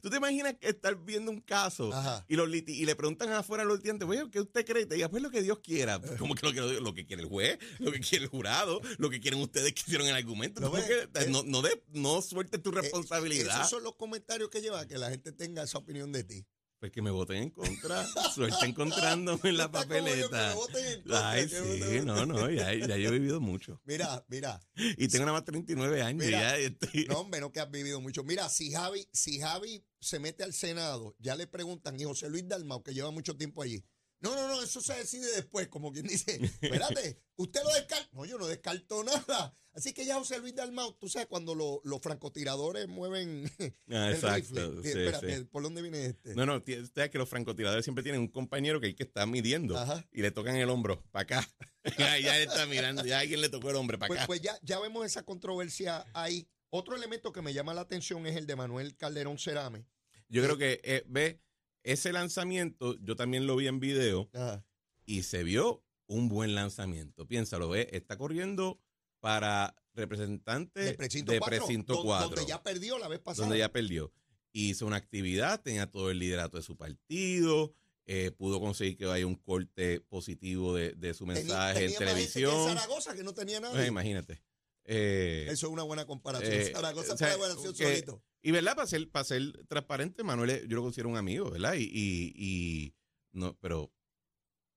tú 0.00 0.08
te 0.10 0.16
imaginas 0.18 0.54
que 0.60 0.68
estar 0.68 0.94
viendo 1.04 1.32
un 1.32 1.40
caso 1.40 1.92
Ajá. 1.92 2.24
y, 2.28 2.36
los 2.36 2.48
liti- 2.48 2.74
y 2.76 2.84
le 2.84 2.94
preguntan 2.94 3.32
afuera 3.32 3.64
a 3.64 3.66
los 3.66 3.78
litigantes, 3.78 4.06
oye, 4.08 4.22
¿qué 4.30 4.40
usted 4.40 4.64
cree? 4.64 4.82
Y 4.82 4.86
te 4.86 4.94
diga, 4.94 5.08
pues 5.08 5.22
lo 5.22 5.30
que 5.30 5.42
Dios 5.42 5.58
quiera. 5.60 6.00
Como 6.18 6.34
que 6.36 6.46
lo 6.46 6.52
que, 6.52 6.80
lo 6.80 6.94
que 6.94 7.04
quiere 7.06 7.22
el 7.22 7.28
juez, 7.28 7.58
lo 7.80 7.90
que 7.90 7.98
quiere 8.00 8.24
el 8.26 8.30
jurado, 8.30 8.80
lo 8.98 9.10
que 9.10 9.20
quieren 9.20 9.40
ustedes 9.40 9.72
que 9.72 9.80
hicieron 9.86 10.06
el 10.06 10.14
argumento. 10.14 10.60
¿Lo 10.60 10.68
Tú 10.70 10.76
ves? 10.76 10.84
que- 10.84 11.26
no, 11.28 11.42
no, 11.42 11.62
de- 11.62 11.82
no 11.92 12.20
tu 12.60 12.70
Eh, 12.70 12.80
responsabilidad. 12.82 13.56
Esos 13.58 13.70
son 13.70 13.82
los 13.82 13.96
comentarios 13.96 14.48
que 14.50 14.60
lleva 14.60 14.86
que 14.86 14.98
la 14.98 15.10
gente 15.10 15.32
tenga 15.32 15.62
esa 15.62 15.78
opinión 15.78 16.12
de 16.12 16.24
ti. 16.24 16.46
Pues 16.78 16.92
que 16.92 17.02
me 17.02 17.10
voten 17.10 17.36
en 17.42 17.50
contra, 17.50 18.06
suerte 18.34 18.64
encontrándome 18.64 19.50
en 19.50 19.58
la 19.58 19.64
yo, 19.64 19.72
que 19.72 19.78
me 19.78 19.84
papeleta. 19.84 20.54
voten 20.54 20.86
en 20.86 20.94
contra, 21.02 21.30
Ay, 21.30 21.46
que 21.46 21.60
me 21.60 21.98
sí, 22.00 22.06
no, 22.06 22.24
no, 22.24 22.50
ya, 22.50 22.72
ya 22.72 22.96
yo 22.96 23.10
he 23.10 23.18
vivido 23.18 23.38
mucho. 23.38 23.82
Mira, 23.84 24.24
mira. 24.28 24.58
Y 24.74 25.08
tengo 25.08 25.26
nada 25.26 25.36
más 25.36 25.44
39 25.44 26.00
años. 26.00 26.24
Mira, 26.24 26.40
ya 26.40 26.56
estoy- 26.56 27.04
No, 27.06 27.20
hombre, 27.20 27.40
no 27.40 27.52
que 27.52 27.60
has 27.60 27.70
vivido 27.70 28.00
mucho. 28.00 28.24
Mira, 28.24 28.48
si 28.48 28.72
Javi, 28.72 29.06
si 29.12 29.38
Javi 29.40 29.84
se 30.00 30.18
mete 30.20 30.42
al 30.42 30.54
Senado, 30.54 31.14
ya 31.18 31.36
le 31.36 31.46
preguntan, 31.46 32.00
y 32.00 32.04
José 32.04 32.30
Luis 32.30 32.48
Dalmau, 32.48 32.82
que 32.82 32.94
lleva 32.94 33.10
mucho 33.10 33.36
tiempo 33.36 33.60
allí. 33.60 33.84
No, 34.20 34.34
no, 34.34 34.48
no, 34.48 34.62
eso 34.62 34.80
se 34.80 34.94
decide 34.94 35.30
después, 35.34 35.68
como 35.68 35.92
quien 35.92 36.06
dice, 36.06 36.38
espérate, 36.60 37.18
usted 37.36 37.60
lo 37.64 37.72
descarta. 37.74 38.08
No, 38.12 38.24
yo 38.26 38.36
no 38.38 38.46
descarto 38.46 39.02
nada. 39.04 39.56
Así 39.72 39.92
que 39.94 40.04
ya 40.04 40.16
José 40.16 40.38
Luis 40.40 40.54
Dalmau, 40.54 40.94
tú 40.98 41.08
sabes, 41.08 41.28
cuando 41.28 41.54
lo- 41.54 41.80
los 41.84 42.00
francotiradores 42.02 42.88
mueven 42.88 43.44
Ah, 43.90 44.08
el 44.08 44.14
exacto. 44.14 44.36
rifle. 44.70 44.82
sí, 44.82 44.88
espérate, 44.98 45.36
sí. 45.38 45.44
¿por 45.44 45.62
dónde 45.62 45.80
viene 45.80 46.06
este? 46.06 46.34
No, 46.34 46.44
no, 46.44 46.60
t- 46.62 46.84
sabes 46.86 47.10
que 47.10 47.18
los 47.18 47.28
francotiradores 47.28 47.84
siempre 47.84 48.02
tienen 48.02 48.20
un 48.20 48.28
compañero 48.28 48.80
que 48.80 48.88
hay 48.88 48.94
que 48.94 49.04
estar 49.04 49.26
midiendo 49.28 49.78
Ajá. 49.78 50.04
y 50.12 50.22
le 50.22 50.32
tocan 50.32 50.56
el 50.56 50.68
hombro 50.70 51.02
para 51.12 51.22
acá. 51.22 51.48
ya, 51.98 52.18
ya 52.18 52.36
está 52.38 52.66
mirando, 52.66 53.06
ya 53.06 53.20
alguien 53.20 53.40
le 53.40 53.48
tocó 53.48 53.70
el 53.70 53.76
hombre 53.76 53.96
para 53.96 54.08
Pues, 54.08 54.18
acá. 54.20 54.26
pues 54.26 54.40
ya, 54.42 54.58
ya 54.62 54.80
vemos 54.80 55.06
esa 55.06 55.22
controversia 55.24 56.04
ahí. 56.14 56.48
Otro 56.70 56.96
elemento 56.96 57.32
que 57.32 57.40
me 57.40 57.52
llama 57.54 57.72
la 57.72 57.80
atención 57.82 58.26
es 58.26 58.36
el 58.36 58.46
de 58.46 58.56
Manuel 58.56 58.96
Calderón 58.96 59.38
Cerame. 59.38 59.86
Yo 60.28 60.42
creo 60.42 60.58
que, 60.58 60.80
eh, 60.84 61.04
ve, 61.06 61.40
ese 61.82 62.12
lanzamiento, 62.12 62.96
yo 63.00 63.16
también 63.16 63.46
lo 63.46 63.56
vi 63.56 63.66
en 63.68 63.80
video 63.80 64.28
Ajá. 64.34 64.64
y 65.06 65.22
se 65.22 65.42
vio 65.44 65.84
un 66.06 66.28
buen 66.28 66.54
lanzamiento. 66.54 67.26
Piénsalo, 67.26 67.68
ve, 67.68 67.88
está 67.92 68.16
corriendo 68.18 68.80
para 69.20 69.74
representante 69.94 70.80
De 70.80 70.94
precinto 70.94 71.32
de 71.32 71.38
4, 71.40 71.58
precinto 71.58 71.94
don- 71.94 72.04
4. 72.06 72.28
donde 72.30 72.46
ya 72.46 72.62
perdió 72.62 72.98
la 72.98 73.08
vez 73.08 73.20
pasada. 73.20 73.46
donde 73.46 73.58
ya 73.58 73.70
perdió. 73.70 74.12
Hizo 74.52 74.86
una 74.86 74.96
actividad, 74.96 75.60
tenía 75.62 75.88
todo 75.90 76.10
el 76.10 76.18
liderato 76.18 76.56
de 76.56 76.62
su 76.62 76.76
partido, 76.76 77.72
eh, 78.06 78.32
pudo 78.32 78.58
conseguir 78.60 78.96
que 78.96 79.04
haya 79.06 79.26
un 79.26 79.36
corte 79.36 80.00
positivo 80.00 80.74
de, 80.74 80.92
de 80.94 81.14
su 81.14 81.26
mensaje 81.26 81.44
tenía 81.46 81.58
en 81.58 81.64
más 81.64 81.76
gente 81.76 81.98
que 81.98 82.04
televisión. 82.04 82.68
Zaragoza 82.68 83.14
que 83.14 83.22
no 83.22 83.32
tenía 83.34 83.60
nada. 83.60 83.74
Pues, 83.74 83.86
imagínate. 83.86 84.42
Eh, 84.84 85.46
Eso 85.48 85.66
es 85.68 85.72
una 85.72 85.84
buena 85.84 86.04
comparación. 86.06 86.52
eh, 86.52 86.72
Zaragoza 86.72 87.14
o 87.14 87.16
sea, 87.16 87.36
fue 87.36 87.48
la 87.48 87.54
que- 87.54 87.84
solito. 87.84 88.22
Y 88.42 88.50
verdad, 88.50 88.74
para 88.74 88.86
ser, 88.86 89.10
para 89.10 89.24
ser 89.24 89.52
transparente, 89.66 90.22
Manuel, 90.22 90.66
yo 90.68 90.76
lo 90.76 90.82
considero 90.82 91.08
un 91.08 91.16
amigo, 91.16 91.50
¿verdad? 91.50 91.74
Y, 91.74 91.84
y, 91.84 92.32
y 92.34 92.94
no, 93.32 93.56
pero, 93.60 93.92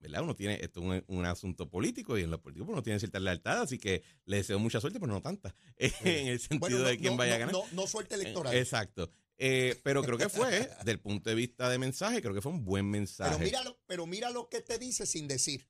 ¿verdad? 0.00 0.22
Uno 0.22 0.36
tiene, 0.36 0.58
esto 0.62 0.80
es 0.80 1.02
un, 1.08 1.18
un 1.18 1.24
asunto 1.24 1.68
político 1.70 2.18
y 2.18 2.22
en 2.22 2.30
lo 2.30 2.40
político 2.40 2.70
uno 2.70 2.82
tiene 2.82 2.98
cierta 2.98 3.18
lealtad, 3.20 3.62
así 3.62 3.78
que 3.78 4.02
le 4.26 4.38
deseo 4.38 4.58
mucha 4.58 4.80
suerte, 4.80 5.00
pero 5.00 5.12
no 5.12 5.22
tanta, 5.22 5.54
en 5.76 6.28
el 6.28 6.40
sentido 6.40 6.60
Bueno, 6.60 6.78
no, 6.78 6.84
de 6.84 6.98
quién 6.98 7.12
no, 7.14 7.16
vaya 7.16 7.34
a 7.36 7.38
ganar. 7.38 7.54
No, 7.72 7.86
suerte 7.86 8.16
electoral. 8.16 8.54
Eh, 8.54 8.60
Exacto. 8.60 9.10
Eh, 9.36 9.80
pero 9.82 10.02
creo 10.02 10.16
que 10.16 10.28
fue, 10.28 10.70
del 10.84 11.00
punto 11.00 11.28
de 11.28 11.34
vista 11.34 11.68
de 11.68 11.78
mensaje, 11.78 12.22
creo 12.22 12.34
que 12.34 12.42
fue 12.42 12.52
un 12.52 12.64
buen 12.64 12.88
mensaje. 12.88 13.32
pero, 13.32 13.44
mira 13.44 13.64
lo, 13.64 13.80
pero 13.86 14.06
mira 14.06 14.30
lo 14.30 14.48
que 14.48 14.60
te 14.60 14.78
dice 14.78 15.06
sin 15.06 15.26
decir. 15.26 15.68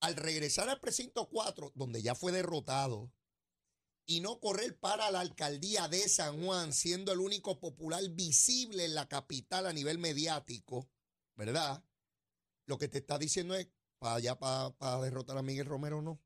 Al 0.00 0.16
regresar 0.16 0.70
al 0.70 0.80
precinto 0.80 1.28
4, 1.28 1.72
donde 1.74 2.00
ya 2.00 2.14
fue 2.14 2.32
derrotado, 2.32 3.12
y 4.10 4.18
no 4.18 4.40
correr 4.40 4.76
para 4.76 5.08
la 5.12 5.20
alcaldía 5.20 5.86
de 5.86 6.08
San 6.08 6.44
Juan, 6.44 6.72
siendo 6.72 7.12
el 7.12 7.20
único 7.20 7.60
popular 7.60 8.02
visible 8.10 8.84
en 8.84 8.96
la 8.96 9.08
capital 9.08 9.68
a 9.68 9.72
nivel 9.72 9.98
mediático, 9.98 10.90
¿verdad? 11.36 11.84
Lo 12.66 12.76
que 12.76 12.88
te 12.88 12.98
está 12.98 13.20
diciendo 13.20 13.54
es, 13.54 13.68
para 14.00 14.16
allá, 14.16 14.36
para, 14.36 15.00
derrotar 15.00 15.38
a 15.38 15.42
Miguel 15.42 15.66
Romero, 15.66 16.02
no. 16.02 16.20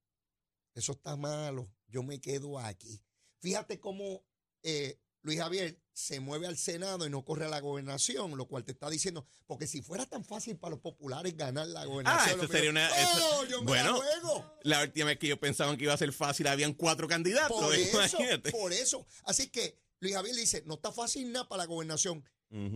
Eso 0.73 0.93
está 0.93 1.15
malo. 1.17 1.71
Yo 1.87 2.03
me 2.03 2.23
quedo 2.23 2.59
aquí. 2.59 3.05
Fíjate 3.41 3.79
cómo 3.79 4.25
eh, 4.63 4.99
Luis 5.25 5.39
Javier 5.41 5.77
se 5.93 6.21
mueve 6.21 6.47
al 6.47 6.57
Senado 6.57 7.07
y 7.07 7.11
no 7.11 7.25
corre 7.25 7.47
a 7.47 7.49
la 7.49 7.61
gobernación, 7.61 8.37
lo 8.37 8.47
cual 8.47 8.65
te 8.65 8.73
está 8.73 8.89
diciendo, 8.91 9.27
porque 9.47 9.67
si 9.67 9.81
fuera 9.83 10.07
tan 10.07 10.25
fácil 10.25 10.57
para 10.57 10.73
los 10.73 10.81
populares 10.81 11.37
ganar 11.37 11.67
la 11.67 11.85
gobernación, 11.87 12.35
eso 12.39 12.43
lo 12.47 12.49
sería 12.49 12.71
una- 12.71 12.89
eso- 12.89 13.41
¡Oh, 13.41 13.45
yo 13.47 13.61
me 13.63 13.67
bueno, 13.69 13.93
la 13.93 13.97
juego! 13.97 14.55
La 14.63 14.83
última 14.83 15.07
vez 15.07 15.19
que 15.19 15.27
yo 15.29 15.41
pensaba 15.41 15.77
que 15.77 15.85
iba 15.85 15.93
a 15.95 15.97
ser 15.99 16.13
fácil, 16.13 16.47
habían 16.47 16.75
cuatro 16.75 17.09
candidatos. 17.09 17.59
Por 17.61 17.75
eso, 17.75 17.97
imagínate. 17.99 18.51
por 18.53 18.73
eso. 18.73 19.07
Así 19.25 19.49
que 19.49 19.79
Luis 20.01 20.15
Javier 20.15 20.37
dice, 20.37 20.63
no 20.67 20.75
está 20.75 20.93
fácil 20.93 21.33
nada 21.33 21.49
para 21.49 21.63
la 21.63 21.67
gobernación. 21.67 22.23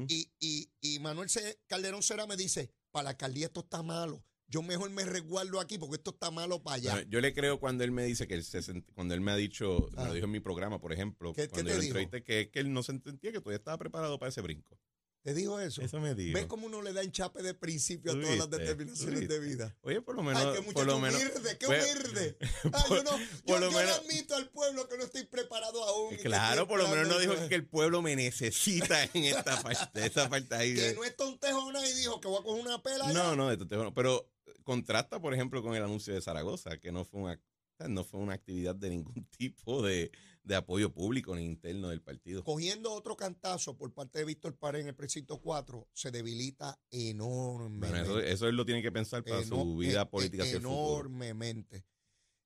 Y, 0.09 0.33
y, 0.41 0.73
y 0.81 0.99
Manuel 0.99 1.29
Calderón 1.69 2.03
Cera 2.03 2.27
me 2.27 2.37
dice, 2.37 2.73
para 2.91 3.05
la 3.05 3.11
alcaldía 3.11 3.47
esto 3.47 3.61
está 3.61 3.83
malo. 3.85 4.25
Yo 4.49 4.63
mejor 4.63 4.91
me 4.91 5.05
resguardo 5.05 5.61
aquí 5.61 5.79
porque 5.79 5.97
esto 5.97 6.11
está 6.11 6.31
malo 6.31 6.63
para 6.63 6.77
allá. 6.77 6.93
Bueno, 6.93 7.09
yo 7.11 7.21
le 7.21 7.33
creo 7.35 7.61
cuando 7.61 7.85
él 7.85 7.91
me 7.93 8.05
dice 8.05 8.27
que 8.27 8.35
él 8.35 8.45
se 8.45 8.61
sent- 8.61 8.85
cuando 8.95 9.15
él 9.15 9.21
me 9.21 9.31
ha 9.33 9.37
dicho, 9.37 9.89
me 9.97 10.03
Ah. 10.03 10.07
lo 10.09 10.15
dijo 10.15 10.25
en 10.27 10.33
mi 10.33 10.41
programa, 10.41 10.81
por 10.81 10.93
ejemplo, 10.93 11.33
¿Qué- 11.33 11.43
qué 11.43 11.49
cuando 11.49 11.71
te 11.71 11.77
yo 11.77 11.83
dijo? 11.83 12.11
que, 12.25 12.51
que 12.51 12.59
él 12.61 12.73
no 12.73 12.83
se 12.83 12.93
sentía 12.99 13.31
que 13.33 13.41
todavía 13.41 13.59
estaba 13.59 13.79
preparado 13.79 14.19
para 14.19 14.31
ese 14.31 14.41
brinco. 14.41 14.79
¿Te 15.25 15.35
dijo 15.35 15.59
eso? 15.61 15.83
Eso 15.83 16.01
me 16.01 16.15
dijo. 16.15 16.39
¿Ves 16.39 16.47
cómo 16.47 16.69
uno 16.69 16.81
le 16.81 16.93
da 16.95 17.03
enchape 17.03 17.43
de 17.43 17.53
principio 17.53 18.13
a 18.13 18.15
todas 18.15 18.39
las 18.39 18.49
determinaciones 18.49 19.29
de 19.29 19.39
vida? 19.41 19.77
Oye, 19.83 20.01
por 20.01 20.15
lo 20.15 20.23
menos, 20.23 20.41
Ay, 20.43 20.53
qué 20.53 20.57
por 20.59 20.65
muchacho 20.67 20.87
lo 20.87 20.99
menos, 21.01 21.21
humilde, 21.21 21.59
qué 21.59 21.67
pues, 21.67 21.95
humilde. 21.97 22.37
Ay, 22.73 22.83
por- 22.89 22.97
yo 22.99 23.03
no, 23.03 23.19
yo, 23.19 23.59
lo 23.59 23.71
yo 23.71 23.79
menos- 23.79 23.85
le 23.85 23.91
admito 24.15 24.37
al 24.37 24.49
pueblo 24.49 24.89
que 24.89 24.97
no 24.97 25.05
estoy 25.05 25.25
preparado 25.27 25.83
aún. 25.85 26.17
Claro, 26.23 26.67
por 26.69 26.79
lo 26.79 26.89
menos 26.89 27.09
no 27.09 27.19
dijo 27.19 27.35
que 27.49 27.55
el 27.57 27.67
pueblo 27.67 28.01
me 28.01 28.17
necesita 28.17 29.03
en 29.13 29.25
esta 29.25 29.61
parte, 29.61 30.07
esa 30.07 30.31
parte 30.31 30.55
ahí. 30.55 30.75
Que 30.75 30.95
no 30.95 31.05
es 31.05 31.15
tontejona 31.17 31.87
y 31.87 31.93
dijo 31.95 32.21
que 32.21 32.29
voy 32.29 32.39
a 32.39 32.43
coger 32.45 32.65
una 32.65 32.83
pela. 32.83 33.13
No, 33.13 33.37
no, 33.37 33.49
de 33.51 33.57
Totejo 33.59 33.83
no. 33.83 33.93
Pero 33.93 34.31
contrasta, 34.65 35.21
por 35.21 35.35
ejemplo, 35.35 35.63
con 35.63 35.75
el 35.75 35.83
anuncio 35.83 36.15
de 36.15 36.21
Zaragoza, 36.21 36.79
que 36.79 36.93
no 36.93 37.05
fue 37.05 37.21
una, 37.21 37.41
no 37.89 38.05
fue 38.05 38.21
una 38.21 38.35
actividad 38.35 38.75
de 38.75 38.91
ningún 38.91 39.27
tipo 39.39 39.83
de, 39.83 40.11
de 40.43 40.55
apoyo 40.55 40.93
público 40.93 41.35
ni 41.37 41.45
interno 41.45 41.89
del 41.89 42.01
partido. 42.03 42.43
Cogiendo 42.45 42.93
otro 42.93 43.17
cantazo 43.17 43.77
por 43.77 43.93
parte 43.93 44.21
de 44.21 44.25
Víctor 44.25 44.57
Pared 44.57 44.81
en 44.81 44.89
el 44.89 44.95
precinto 44.95 45.41
4, 45.41 45.89
se 45.93 46.11
debilita 46.11 46.81
enormemente. 46.91 47.89
Bueno, 47.89 48.21
eso, 48.21 48.21
eso 48.21 48.49
él 48.49 48.57
lo 48.57 48.65
tiene 48.65 48.83
que 48.83 48.93
pensar 48.93 49.23
para 49.25 49.45
su 49.45 49.77
vida 49.77 50.03
e- 50.03 50.07
política 50.07 50.45
e- 50.45 50.47
hacia 50.47 50.57
el 50.57 50.63
futuro. 50.63 51.01
Enormemente. 51.01 51.85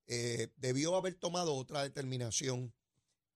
Eh, 0.07 0.53
debió 0.57 0.97
haber 0.97 1.15
tomado 1.15 1.55
otra 1.55 1.83
determinación, 1.83 2.75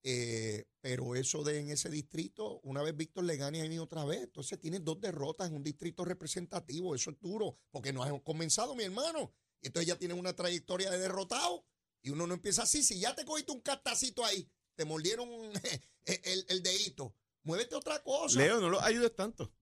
eh, 0.08 0.68
pero 0.80 1.16
eso 1.16 1.42
de 1.42 1.58
en 1.58 1.70
ese 1.70 1.90
distrito, 1.90 2.60
una 2.62 2.80
vez 2.80 2.96
Víctor 2.96 3.24
le 3.24 3.36
gane 3.36 3.60
ahí 3.60 3.76
otra 3.76 4.04
vez, 4.04 4.22
entonces 4.22 4.60
tiene 4.60 4.78
dos 4.78 5.00
derrotas 5.00 5.48
en 5.48 5.56
un 5.56 5.64
distrito 5.64 6.04
representativo, 6.04 6.94
eso 6.94 7.10
es 7.10 7.18
duro, 7.18 7.58
porque 7.72 7.92
no 7.92 8.04
has 8.04 8.12
comenzado, 8.22 8.76
mi 8.76 8.84
hermano, 8.84 9.32
y 9.60 9.66
entonces 9.66 9.88
ya 9.88 9.98
tienes 9.98 10.16
una 10.16 10.32
trayectoria 10.32 10.92
de 10.92 11.00
derrotado, 11.00 11.66
y 12.02 12.10
uno 12.10 12.28
no 12.28 12.34
empieza 12.34 12.62
así, 12.62 12.84
si 12.84 13.00
ya 13.00 13.16
te 13.16 13.24
cogiste 13.24 13.50
un 13.50 13.62
castacito 13.62 14.24
ahí, 14.24 14.48
te 14.76 14.84
mordieron 14.84 15.28
el, 16.04 16.20
el, 16.22 16.46
el 16.50 16.62
dedito, 16.62 17.12
muévete 17.42 17.74
otra 17.74 18.00
cosa. 18.04 18.38
Leo, 18.38 18.60
no 18.60 18.70
lo 18.70 18.80
ayudes 18.80 19.12
tanto. 19.12 19.52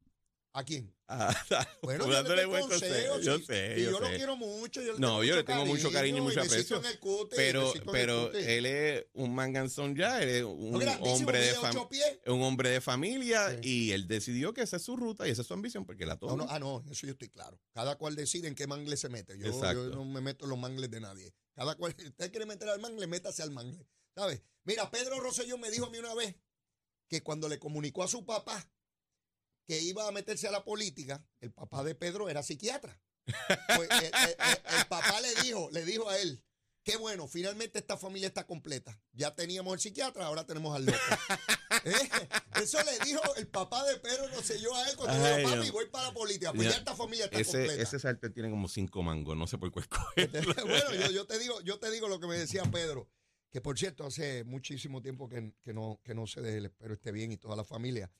¿A 0.57 0.63
quién? 0.63 0.95
Ah, 1.09 1.35
Bueno, 1.83 2.07
yo 2.07 2.35
le 2.37 2.47
buen 2.47 2.69
consejo. 2.69 3.19
Yo 3.19 3.41
sé, 3.41 3.83
yo 3.83 3.99
lo 3.99 4.07
quiero 4.07 4.37
mucho. 4.37 4.81
Yo 4.81 4.93
le 4.93 4.99
No, 5.01 5.09
tengo 5.09 5.25
yo 5.25 5.37
le 5.37 5.43
tengo 5.43 5.67
mucho 5.67 5.91
cariño 5.91 6.19
y 6.19 6.21
mucho 6.21 6.41
aprecio, 6.41 6.81
Pero, 7.35 7.73
pero 7.91 8.33
él 8.33 8.65
es 8.65 9.05
un 9.15 9.35
manganzón 9.35 9.97
ya, 9.97 10.23
él 10.23 10.29
es 10.29 10.45
un 10.45 10.71
No, 10.71 10.79
hombre 11.03 11.41
de 11.41 12.31
un 12.31 12.43
hombre 12.43 12.71
de 12.71 12.81
familia 12.81 13.51
Sí. 13.51 13.69
y 13.69 13.91
él 13.93 14.07
decidió 14.07 14.55
que 14.55 14.63
esa 14.63 14.77
es 14.77 14.83
su 14.83 14.97
ruta 14.97 15.27
y 15.27 15.33
esa 15.33 15.43
es 15.43 15.49
su 15.49 15.55
ambición 15.55 15.85
porque 15.85 16.07
la 16.07 16.15
No, 16.15 16.21
toma. 16.21 16.45
no, 16.45 16.51
ah, 16.51 16.59
no, 16.61 16.85
eso 16.89 17.07
yo 17.07 17.13
estoy 17.13 17.29
claro. 17.31 17.61
Cada 17.73 17.97
cual 17.97 18.15
decide 18.15 18.47
en 18.47 18.55
qué 18.55 18.69
mangle 18.69 18.97
se 18.97 19.09
mete. 19.09 19.37
Yo, 19.37 19.51
yo 19.51 19.75
no 19.91 20.05
me 20.05 20.21
meto 20.21 20.45
en 20.45 20.51
los 20.51 20.59
mangles 20.59 20.89
de 20.89 21.01
nadie. 21.01 21.35
Cada 21.55 21.75
cual, 21.75 21.95
si 21.99 22.07
usted 22.09 22.31
quiere 22.31 22.47
meter 22.47 22.69
al 22.69 22.81
mangle, 22.81 23.09
métase 23.09 23.43
al 23.43 23.51
mangle. 23.51 23.89
¿Sabes? 24.15 24.41
Mira, 24.63 24.89
Pedro 24.91 25.19
Rosselló 25.19 25.59
me 25.59 25.71
dijo 25.73 25.87
a 25.87 25.91
mí 25.91 25.99
una 25.99 26.15
vez 26.15 26.37
que 27.09 27.23
cuando 27.25 27.49
le 27.49 27.59
comunicó 27.59 28.05
a 28.05 28.09
su 28.09 28.25
papá 28.25 28.71
que 29.67 29.81
iba 29.81 30.07
a 30.07 30.13
meterse 30.13 30.47
a 30.49 30.53
la 30.53 30.65
política, 30.65 31.25
el 31.41 31.53
papá 31.53 31.83
de 31.85 31.95
Pedro 31.95 32.29
era 32.29 32.43
psiquiatra. 32.43 33.01
Pues, 33.77 33.89
el, 33.91 34.05
el- 34.05 34.37
el- 34.39 34.79
el 34.81 34.87
papá 34.89 35.21
le 35.21 35.35
dijo, 35.43 35.71
le 35.73 35.85
dijo 35.85 36.09
a 36.11 36.19
él, 36.19 36.43
qué 36.83 36.97
bueno, 36.99 37.27
finalmente 37.27 37.79
esta 37.79 37.97
familia 37.97 38.29
está 38.29 38.47
completa. 38.47 39.01
Ya 39.13 39.35
teníamos 39.35 39.73
el 39.75 39.81
psiquiatra, 39.81 40.27
ahora 40.27 40.45
tenemos 40.47 40.77
al 40.77 40.85
loco. 40.85 40.99
¿Eh? 41.85 42.11
Eso 42.63 42.79
le 42.83 42.99
dijo 43.07 43.21
el 43.37 43.47
papá 43.49 43.85
de 43.87 43.97
Pedro 43.99 44.29
Rosselló 44.29 44.75
a 44.75 44.89
él 44.91 44.97
cuando 44.97 45.25
Ay, 45.25 45.43
dijo, 45.45 45.57
papi, 45.57 45.71
voy 45.71 45.87
para 45.87 46.09
la 46.09 46.15
política. 46.15 46.53
Pues 46.53 46.67
Ya, 46.69 46.73
ya 46.73 46.79
esta 46.79 46.95
familia 46.95 47.25
está 47.27 47.39
ese, 47.41 47.53
completa. 47.59 47.83
ese 47.83 47.99
sartén 47.99 48.33
tiene 48.35 48.51
como 48.51 48.69
cinco 48.69 49.03
mangos, 49.03 49.37
no 49.37 49.47
sé 49.47 49.57
por 49.59 49.71
cuál 49.71 49.85
escoger. 49.91 50.31
bueno, 50.67 50.95
yo, 50.95 51.11
yo 51.11 51.27
te 51.27 51.39
digo, 51.39 51.61
yo 51.63 51.79
te 51.79 51.91
digo 51.91 52.09
lo 52.09 52.21
que 52.21 52.27
me 52.27 52.37
decía 52.39 52.63
Pedro, 52.71 53.09
que 53.51 53.61
por 53.63 53.79
cierto, 53.79 54.05
hace 54.07 54.45
muchísimo 54.45 55.01
tiempo 55.03 55.29
que, 55.29 55.55
que 55.63 55.73
no, 55.73 56.01
que 56.05 56.15
no 56.15 56.27
sé 56.27 56.43
de 56.43 56.59
él, 56.59 56.67
espero 56.67 56.93
esté 56.95 57.13
bien 57.13 57.33
y 57.33 57.37
toda 57.39 57.57
la 57.57 57.65
familia. 57.65 58.11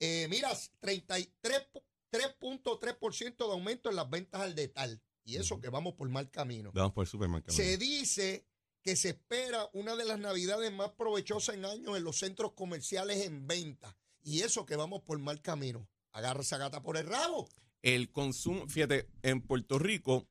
Eh, 0.00 0.26
mira, 0.28 0.50
33 0.80 1.60
po- 1.72 1.82
3.3% 2.12 3.46
de 3.46 3.52
aumento 3.52 3.90
en 3.90 3.96
las 3.96 4.08
ventas 4.08 4.40
al 4.40 4.54
detal. 4.54 5.00
Y 5.24 5.36
eso 5.36 5.60
que 5.60 5.68
vamos 5.70 5.94
por 5.94 6.08
mal 6.08 6.30
camino. 6.30 6.70
Vamos 6.72 6.92
por 6.92 7.04
el 7.04 7.08
supermercado. 7.10 7.56
Se 7.56 7.76
dice 7.78 8.46
que 8.82 8.94
se 8.94 9.08
espera 9.10 9.68
una 9.72 9.96
de 9.96 10.04
las 10.04 10.18
navidades 10.20 10.72
más 10.72 10.90
provechosas 10.92 11.56
en 11.56 11.64
años 11.64 11.96
en 11.96 12.04
los 12.04 12.18
centros 12.18 12.52
comerciales 12.52 13.26
en 13.26 13.46
venta. 13.48 13.96
Y 14.22 14.42
eso 14.42 14.64
que 14.66 14.76
vamos 14.76 15.02
por 15.02 15.18
mal 15.18 15.42
camino. 15.42 15.88
Agarra 16.12 16.42
esa 16.42 16.58
gata 16.58 16.82
por 16.82 16.96
el 16.96 17.06
rabo. 17.06 17.48
El 17.82 18.10
consumo, 18.12 18.68
fíjate, 18.68 19.08
en 19.22 19.40
Puerto 19.42 19.78
Rico, 19.78 20.28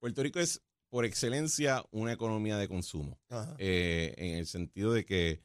Puerto 0.00 0.22
Rico 0.22 0.40
es 0.40 0.62
por 0.88 1.04
excelencia 1.04 1.84
una 1.92 2.12
economía 2.12 2.56
de 2.58 2.68
consumo. 2.68 3.20
eh, 3.58 4.14
en 4.16 4.36
el 4.38 4.46
sentido 4.46 4.92
de 4.92 5.04
que 5.04 5.42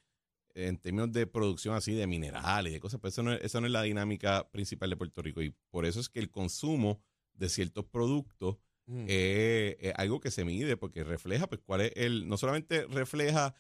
en 0.56 0.78
términos 0.78 1.12
de 1.12 1.28
producción 1.28 1.76
así 1.76 1.94
de 1.94 2.08
minerales 2.08 2.72
y 2.72 2.74
de 2.76 2.80
cosas, 2.80 3.00
pues 3.00 3.14
eso 3.14 3.24
no, 3.24 3.34
es- 3.34 3.42
esa 3.44 3.60
no 3.62 3.68
es 3.68 3.72
la 3.74 3.82
dinámica 3.84 4.50
principal 4.52 4.90
de 4.90 4.98
Puerto 4.98 5.22
Rico 5.22 5.42
y 5.42 5.56
por 5.70 5.86
eso 5.86 6.00
es 6.00 6.10
que 6.10 6.20
el 6.20 6.30
consumo 6.32 7.02
de 7.34 7.50
ciertos 7.50 7.86
productos 7.86 8.58
Mm. 8.88 9.06
eh, 9.08 9.78
es 9.80 9.94
algo 9.96 10.20
que 10.20 10.32
se 10.32 10.44
mide 10.44 10.76
porque 10.76 11.04
refleja 11.04 11.48
pues 11.48 11.62
cuál 11.64 11.82
es 11.82 11.94
el, 11.96 12.28
no 12.28 12.36
solamente 12.38 12.88
refleja 12.88 13.54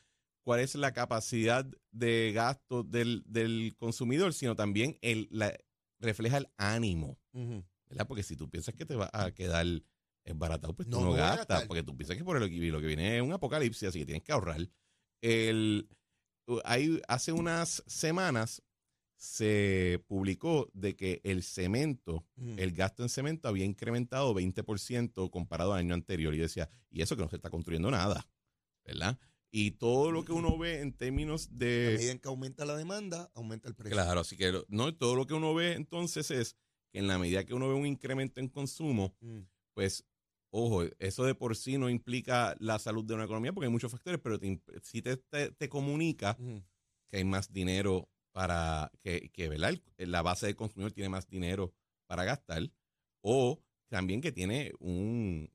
cuál 0.44 0.60
es 0.60 0.74
la 0.76 0.94
capacidad 0.94 1.66
de 1.92 2.32
gasto 2.34 2.84
del, 2.84 3.24
del 3.28 3.76
consumidor, 3.78 4.34
sino 4.34 4.56
también 4.56 4.98
el, 5.02 5.28
la, 5.32 5.56
refleja 6.00 6.38
el 6.38 6.50
ánimo. 6.58 7.20
¿verdad? 7.34 8.08
Porque 8.08 8.24
si 8.24 8.36
tú 8.36 8.50
piensas 8.50 8.74
que 8.74 8.86
te 8.86 8.96
va 8.96 9.10
a 9.14 9.32
quedar 9.32 9.66
embaratado, 10.26 10.74
pues 10.76 10.90
tú 10.90 10.98
No, 11.00 11.06
no, 11.06 11.12
no 11.12 11.18
gastas, 11.18 11.66
porque 11.68 11.84
tú 11.84 11.96
piensas 11.96 12.18
que 12.18 12.24
por 12.24 12.40
lo 12.40 12.50
que, 12.50 12.56
lo 12.72 12.82
que 12.82 12.88
viene 12.88 13.18
es 13.18 13.22
un 13.22 13.32
apocalipsis, 13.32 13.90
así 13.90 14.00
que 14.00 14.06
tienes 14.08 14.24
que 14.24 14.32
ahorrar. 14.32 14.68
El, 15.22 15.88
hay, 16.66 17.02
hace 17.08 17.32
unas 17.32 17.84
semanas 17.88 18.62
se 19.16 20.04
publicó 20.08 20.70
de 20.74 20.96
que 20.96 21.22
el 21.24 21.44
cemento, 21.44 22.26
Ujú. 22.38 22.56
el 22.58 22.72
gasto 22.72 23.04
en 23.04 23.10
cemento 23.10 23.48
había 23.48 23.66
incrementado 23.66 24.34
20% 24.34 25.30
comparado 25.30 25.74
al 25.74 25.80
año 25.80 25.94
anterior. 25.94 26.34
Y 26.34 26.40
decía, 26.40 26.70
y 26.90 27.02
eso 27.04 27.16
que 27.16 27.22
no 27.22 27.30
se 27.30 27.36
está 27.36 27.50
construyendo 27.52 27.92
nada, 27.92 28.28
¿verdad? 28.84 29.20
Y 29.52 29.72
todo 29.72 30.12
lo 30.12 30.24
que 30.26 30.32
uno 30.32 30.58
ve 30.58 30.80
en 30.80 30.94
términos 30.94 31.48
A 31.48 31.56
de... 31.56 31.94
medida 31.98 32.12
en 32.14 32.20
que 32.20 32.30
aumenta 32.30 32.66
la 32.66 32.76
demanda, 32.76 33.30
aumenta 33.36 33.68
el 33.68 33.76
precio. 33.76 33.96
Claro, 33.96 34.22
así 34.22 34.38
que 34.38 34.64
no 34.70 34.96
todo 34.96 35.16
lo 35.16 35.28
que 35.28 35.34
uno 35.36 35.54
ve 35.54 35.74
entonces 35.74 36.32
es 36.32 36.56
que 36.92 37.00
en 37.00 37.08
la 37.08 37.20
medida 37.20 37.44
que 37.46 37.54
uno 37.54 37.68
ve 37.68 37.76
un 37.76 37.86
incremento 37.86 38.40
en 38.40 38.48
consumo, 38.48 39.16
Mm. 39.22 39.42
pues, 39.76 40.04
ojo, 40.51 40.84
eso 41.00 41.25
de 41.25 41.36
por 41.36 41.55
sí 41.55 41.77
no 41.77 41.89
implica 41.89 42.55
la 42.60 42.77
salud 42.77 43.03
de 43.05 43.15
una 43.15 43.24
economía 43.25 43.53
porque 43.53 43.65
hay 43.65 43.72
muchos 43.72 43.91
factores, 43.91 44.20
pero 44.22 44.39
te 44.39 44.62
sí 44.84 45.01
te, 45.01 45.17
te, 45.17 45.51
te 45.51 45.70
comunica 45.70 46.38
que 47.10 47.17
hay 47.17 47.24
más 47.24 47.51
dinero 47.51 48.10
para 48.31 48.91
que, 49.00 49.29
que 49.31 49.50
¿verdad? 49.50 49.77
La 49.98 50.22
base 50.22 50.46
del 50.46 50.55
consumidor 50.55 50.91
tiene 50.91 51.10
más 51.10 51.27
dinero 51.27 51.74
para 52.05 52.24
gastar 52.24 52.72
o 53.22 53.62
también 53.89 54.22
que 54.22 54.31
tiene 54.31 54.72
un, 54.79 55.51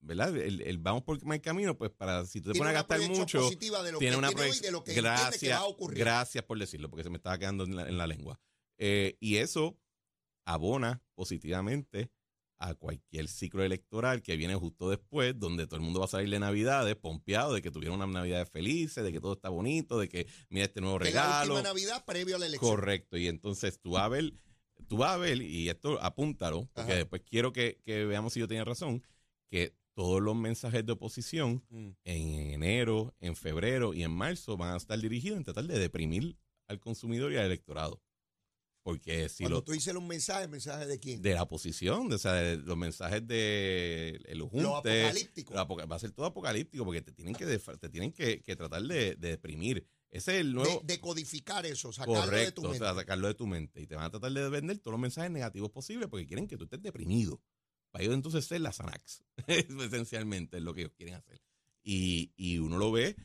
¿verdad? 0.00 0.36
El, 0.36 0.60
el 0.62 0.78
vamos 0.78 1.02
por 1.02 1.22
mal 1.24 1.40
camino, 1.40 1.76
pues 1.76 1.90
para 1.90 2.24
si 2.26 2.40
tú 2.40 2.52
te 2.52 2.58
pones 2.58 2.70
a 2.70 2.74
gastar 2.74 3.00
mucho, 3.08 3.48
tiene 3.50 3.98
que 3.98 4.16
una 4.16 4.30
proyección. 4.30 4.82
que 4.82 4.94
que 4.94 5.00
Gracias, 5.00 5.58
va 5.58 5.62
a 5.62 5.66
ocurrir. 5.66 5.98
gracias 5.98 6.44
por 6.44 6.58
decirlo, 6.58 6.88
porque 6.88 7.02
se 7.02 7.10
me 7.10 7.16
estaba 7.16 7.38
quedando 7.38 7.64
en 7.64 7.76
la, 7.76 7.88
en 7.88 7.98
la 7.98 8.06
lengua. 8.06 8.40
Eh, 8.78 9.16
y 9.20 9.36
eso 9.36 9.78
abona 10.44 11.02
positivamente 11.14 12.10
a 12.58 12.74
cualquier 12.74 13.28
ciclo 13.28 13.62
electoral 13.64 14.22
que 14.22 14.36
viene 14.36 14.54
justo 14.54 14.88
después, 14.90 15.38
donde 15.38 15.66
todo 15.66 15.76
el 15.76 15.82
mundo 15.82 16.00
va 16.00 16.06
a 16.06 16.08
salir 16.08 16.30
de 16.30 16.38
Navidades 16.38 16.96
pompeado 16.96 17.52
de 17.54 17.60
que 17.62 17.70
tuvieron 17.70 17.96
unas 18.00 18.08
Navidades 18.08 18.48
felices, 18.50 19.04
de 19.04 19.12
que 19.12 19.20
todo 19.20 19.34
está 19.34 19.48
bonito, 19.50 19.98
de 19.98 20.08
que 20.08 20.26
mira 20.48 20.64
este 20.66 20.80
nuevo 20.80 20.98
Que 20.98 21.08
es 21.08 21.14
la 21.14 21.22
regalo. 21.22 21.54
última 21.54 21.68
Navidad 21.68 22.04
previo 22.06 22.36
a 22.36 22.38
la 22.38 22.46
elección. 22.46 22.70
Correcto. 22.70 23.16
Y 23.18 23.28
entonces 23.28 23.78
tú 23.80 23.92
vas 23.92 24.02
a 24.04 24.08
ver, 24.08 24.32
tú 24.88 24.96
vas 24.96 25.10
a 25.12 25.16
ver, 25.18 25.42
y 25.42 25.68
esto 25.68 26.00
apúntalo, 26.02 26.68
porque 26.74 26.92
Ajá. 26.92 26.98
después 27.00 27.22
quiero 27.28 27.52
que, 27.52 27.78
que 27.84 28.04
veamos 28.06 28.32
si 28.32 28.40
yo 28.40 28.48
tenía 28.48 28.64
razón, 28.64 29.02
que 29.50 29.74
todos 29.94 30.20
los 30.20 30.36
mensajes 30.36 30.84
de 30.84 30.92
oposición 30.92 31.62
Mm. 31.70 31.88
en 32.04 32.28
enero, 32.52 33.14
en 33.20 33.34
febrero 33.36 33.94
y 33.94 34.02
en 34.02 34.10
marzo 34.10 34.56
van 34.56 34.74
a 34.74 34.76
estar 34.76 34.98
dirigidos 34.98 35.38
en 35.38 35.44
tratar 35.44 35.64
de 35.64 35.78
deprimir 35.78 36.36
al 36.68 36.80
consumidor 36.80 37.32
y 37.32 37.36
al 37.36 37.46
electorado. 37.46 38.00
Porque 38.86 39.28
si 39.28 39.42
Cuando 39.42 39.56
lo 39.58 39.64
tú 39.64 39.72
dices 39.72 39.92
los 39.92 40.02
mensajes, 40.04 40.48
¿mensajes 40.48 40.86
de 40.86 41.00
quién? 41.00 41.20
de 41.20 41.34
la 41.34 41.42
oposición, 41.42 42.08
de, 42.08 42.14
o 42.14 42.18
sea, 42.18 42.34
de 42.34 42.56
los 42.58 42.76
mensajes 42.76 43.26
de 43.26 44.20
el 44.26 44.38
Lo 44.38 44.46
junte, 44.48 45.02
apocalíptico. 45.02 45.54
lo 45.54 45.60
apoca- 45.60 45.86
va 45.86 45.96
a 45.96 45.98
ser 45.98 46.12
todo 46.12 46.26
apocalíptico 46.26 46.84
porque 46.84 47.02
te 47.02 47.10
tienen 47.10 47.34
que 47.34 47.44
te 47.46 47.88
tienen 47.88 48.12
que, 48.12 48.40
que 48.42 48.54
tratar 48.54 48.82
de, 48.84 49.16
de 49.16 49.28
deprimir. 49.30 49.84
Ese 50.08 50.36
es 50.36 50.40
el 50.42 50.52
nuevo 50.54 50.82
de, 50.84 50.94
de 50.94 51.00
codificar 51.00 51.66
eso, 51.66 51.92
sacarlo 51.92 52.30
de 52.36 52.52
tu 52.52 52.60
o 52.62 52.68
mente. 52.68 52.78
sea, 52.78 52.94
sacarlo 52.94 53.26
de 53.26 53.34
tu 53.34 53.46
mente 53.48 53.80
y 53.82 53.88
te 53.88 53.96
van 53.96 54.04
a 54.04 54.10
tratar 54.10 54.30
de 54.32 54.48
vender 54.50 54.78
todos 54.78 54.92
los 54.92 55.00
mensajes 55.00 55.32
negativos 55.32 55.70
posibles 55.72 56.08
porque 56.08 56.28
quieren 56.28 56.46
que 56.46 56.56
tú 56.56 56.62
estés 56.64 56.80
deprimido. 56.80 57.42
Para 57.90 58.04
ellos 58.04 58.14
entonces 58.14 58.44
ser 58.44 58.60
la 58.60 58.72
Xanax, 58.72 59.24
Eso 59.48 59.82
esencialmente 59.82 60.58
es 60.58 60.62
lo 60.62 60.72
que 60.74 60.82
ellos 60.82 60.92
quieren 60.96 61.16
hacer. 61.16 61.42
Y, 61.82 62.32
y 62.36 62.58
uno 62.58 62.78
lo 62.78 62.92
ve 62.92 63.16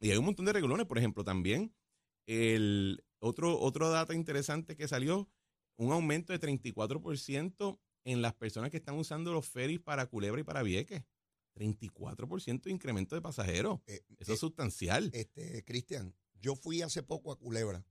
y 0.00 0.10
hay 0.12 0.16
un 0.16 0.24
montón 0.24 0.46
de 0.46 0.54
reglones, 0.54 0.86
por 0.86 0.96
ejemplo, 0.96 1.24
también 1.24 1.74
el 2.26 3.04
otro 3.20 3.58
otro 3.60 3.90
data 3.90 4.14
interesante 4.14 4.76
que 4.76 4.88
salió 4.88 5.28
un 5.76 5.92
aumento 5.92 6.32
de 6.32 6.40
34% 6.40 7.78
en 8.04 8.22
las 8.22 8.34
personas 8.34 8.70
que 8.70 8.76
están 8.78 8.96
usando 8.98 9.32
los 9.32 9.46
ferries 9.46 9.80
para 9.80 10.06
Culebra 10.06 10.40
y 10.40 10.44
para 10.44 10.62
Vieques. 10.62 11.02
34% 11.56 12.62
de 12.62 12.70
incremento 12.70 13.14
de 13.14 13.20
pasajeros. 13.22 13.80
Eh, 13.86 14.00
Eso 14.18 14.32
eh, 14.32 14.34
es 14.34 14.40
sustancial. 14.40 15.10
Este, 15.12 15.64
Cristian, 15.64 16.14
yo 16.40 16.54
fui 16.54 16.80
hace 16.82 17.02
poco 17.02 17.32
a 17.32 17.38
Culebra 17.38 17.84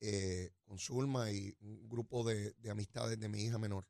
eh, 0.00 0.50
con 0.64 0.78
Zulma 0.78 1.30
y 1.32 1.54
un 1.60 1.88
grupo 1.88 2.22
de, 2.24 2.52
de 2.52 2.70
amistades 2.70 3.18
de 3.18 3.28
mi 3.28 3.42
hija 3.44 3.58
menor. 3.58 3.86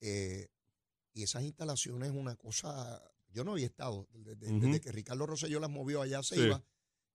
Y 0.00 1.22
esas 1.22 1.44
instalaciones 1.44 2.10
es 2.10 2.14
una 2.16 2.36
cosa, 2.36 3.00
yo 3.28 3.44
no 3.44 3.52
había 3.52 3.66
estado, 3.66 4.08
desde, 4.12 4.80
que 4.80 4.92
Ricardo 4.92 5.24
Rosselló 5.26 5.60
las 5.60 5.70
movió 5.70 6.02
allá 6.02 6.22
se 6.22 6.34
Sí. 6.34 6.42
iba, 6.42 6.62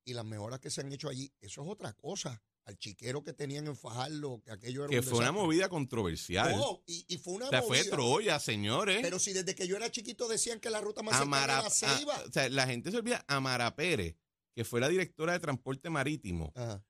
y 0.06 0.14
las 0.14 0.26
mejoras 0.26 0.60
que 0.60 0.70
se 0.70 0.82
han 0.82 0.92
hecho 0.92 1.10
allí, 1.10 1.32
eso 1.42 1.64
es 1.64 1.70
otra 1.70 1.94
cosa. 1.94 2.42
Al 2.66 2.78
chiquero 2.78 3.24
que 3.24 3.34
tenían 3.34 3.66
en 3.66 3.76
Fajardo, 3.76 4.42
que 4.44 4.52
aquello 4.52 4.84
era 4.84 4.92
que 4.92 4.98
un 5.00 5.04
fue 5.04 5.14
una 5.18 5.28
desastre. 5.28 5.42
movida 5.42 5.70
controversial. 5.70 6.56
No, 6.56 6.84
y, 6.86 7.04
y 7.08 7.18
fue 7.18 7.34
una 7.34 7.48
o 7.48 7.50
sea, 7.50 7.62
fue 7.64 7.78
movida. 7.80 7.92
Troya, 7.92 8.40
señores. 8.40 9.00
Pero 9.02 9.18
si 9.18 9.34
desde 9.34 9.56
que 9.56 9.68
yo 9.68 9.76
era 9.76 9.90
chiquito 9.90 10.28
decían 10.28 10.60
que 10.60 10.70
la 10.70 10.80
ruta 10.80 11.02
más 11.02 11.16
cercana 11.18 11.38
Amara, 11.38 11.54
era 11.54 11.62
la 11.64 11.68
a- 11.68 11.72
Ceiba. 11.72 12.24
o 12.28 12.32
sea, 12.32 12.48
la 12.50 12.68
gente 12.68 12.92
se 12.92 12.98
olvida. 12.98 13.26
Amara 13.28 13.76
Pérez, 13.76 14.16
que 14.54 14.64
fue 14.66 14.80
la 14.80 14.88
directora 14.88 15.34
de 15.34 15.40
transporte 15.40 15.90
marítimo, 15.90 16.52
Ajá. 16.56 16.84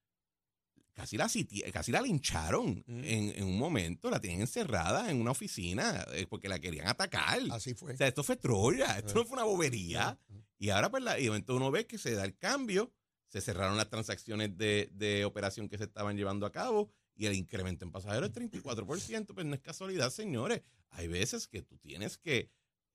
casi 0.93 1.15
la, 1.15 1.29
casi 1.71 1.91
la 1.93 2.01
lincharon 2.01 2.83
Mm. 2.85 3.03
en, 3.05 3.29
en 3.37 3.43
un 3.45 3.57
momento. 3.57 4.09
La 4.09 4.19
tienen 4.19 4.41
encerrada 4.41 5.09
en 5.09 5.21
una 5.21 5.31
oficina 5.31 6.05
eh, 6.13 6.25
porque 6.29 6.49
la 6.49 6.59
querían 6.59 6.87
atacar. 6.87 7.39
Así 7.51 7.73
fue. 7.73 7.93
O 7.93 7.97
sea, 7.97 8.07
esto 8.07 8.23
fue 8.23 8.35
Troya, 8.35 8.97
esto 8.97 9.11
Ah. 9.11 9.13
no 9.15 9.23
fue 9.25 9.33
una 9.37 9.45
bobería. 9.45 10.09
Ajá. 10.09 10.19
Y 10.57 10.71
ahora, 10.71 10.91
pues, 10.91 11.01
la, 11.03 11.17
y 11.17 11.27
momento 11.27 11.55
uno 11.55 11.71
ve 11.71 11.87
que 11.87 11.97
se 11.97 12.11
da 12.15 12.25
el 12.25 12.37
cambio, 12.37 12.91
se 13.29 13.41
cerraron 13.41 13.77
las 13.77 13.89
transacciones 13.89 14.57
de, 14.57 14.89
de 14.93 15.23
operación 15.25 15.69
que 15.69 15.77
se 15.77 15.85
estaban 15.85 16.17
llevando 16.17 16.45
a 16.45 16.51
cabo 16.51 16.91
y 17.15 17.25
el 17.25 17.33
incremento 17.33 17.85
en 17.85 17.91
pasajeros 17.91 18.29
es 18.29 18.35
34%. 18.35 19.33
Pues 19.33 19.45
no 19.45 19.53
es 19.53 19.61
casualidad, 19.61 20.09
señores. 20.09 20.61
Hay 20.89 21.07
veces 21.07 21.47
que 21.47 21.61
tú 21.61 21.77
tienes 21.77 22.17
que 22.17 22.49